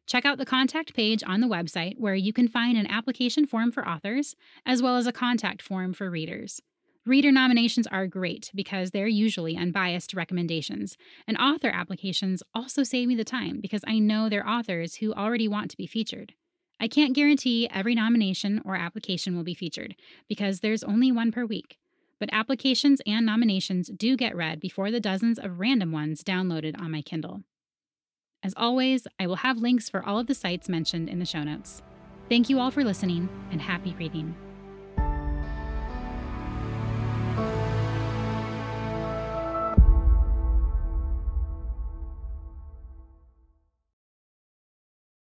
Check 0.06 0.24
out 0.24 0.38
the 0.38 0.46
contact 0.46 0.94
page 0.94 1.22
on 1.26 1.42
the 1.42 1.46
website 1.46 1.98
where 1.98 2.14
you 2.14 2.32
can 2.32 2.48
find 2.48 2.78
an 2.78 2.90
application 2.90 3.46
form 3.46 3.72
for 3.72 3.86
authors, 3.86 4.36
as 4.64 4.80
well 4.80 4.96
as 4.96 5.06
a 5.06 5.12
contact 5.12 5.60
form 5.60 5.92
for 5.92 6.08
readers. 6.08 6.62
Reader 7.06 7.32
nominations 7.32 7.86
are 7.86 8.06
great 8.06 8.50
because 8.54 8.90
they're 8.90 9.06
usually 9.06 9.56
unbiased 9.56 10.12
recommendations, 10.12 10.98
and 11.26 11.36
author 11.38 11.70
applications 11.70 12.42
also 12.54 12.82
save 12.82 13.08
me 13.08 13.14
the 13.14 13.24
time 13.24 13.58
because 13.60 13.82
I 13.86 13.98
know 13.98 14.28
they're 14.28 14.46
authors 14.46 14.96
who 14.96 15.14
already 15.14 15.48
want 15.48 15.70
to 15.70 15.78
be 15.78 15.86
featured. 15.86 16.34
I 16.78 16.88
can't 16.88 17.14
guarantee 17.14 17.68
every 17.70 17.94
nomination 17.94 18.60
or 18.66 18.76
application 18.76 19.34
will 19.34 19.44
be 19.44 19.54
featured 19.54 19.94
because 20.28 20.60
there's 20.60 20.84
only 20.84 21.10
one 21.10 21.32
per 21.32 21.46
week, 21.46 21.78
but 22.18 22.28
applications 22.32 23.00
and 23.06 23.24
nominations 23.24 23.90
do 23.96 24.14
get 24.14 24.36
read 24.36 24.60
before 24.60 24.90
the 24.90 25.00
dozens 25.00 25.38
of 25.38 25.58
random 25.58 25.92
ones 25.92 26.22
downloaded 26.22 26.78
on 26.78 26.90
my 26.90 27.00
Kindle. 27.00 27.42
As 28.42 28.54
always, 28.58 29.06
I 29.18 29.26
will 29.26 29.36
have 29.36 29.58
links 29.58 29.88
for 29.88 30.04
all 30.04 30.18
of 30.18 30.26
the 30.26 30.34
sites 30.34 30.68
mentioned 30.68 31.08
in 31.08 31.18
the 31.18 31.26
show 31.26 31.42
notes. 31.42 31.82
Thank 32.28 32.50
you 32.50 32.58
all 32.58 32.70
for 32.70 32.84
listening 32.84 33.28
and 33.50 33.60
happy 33.60 33.94
reading. 33.98 34.34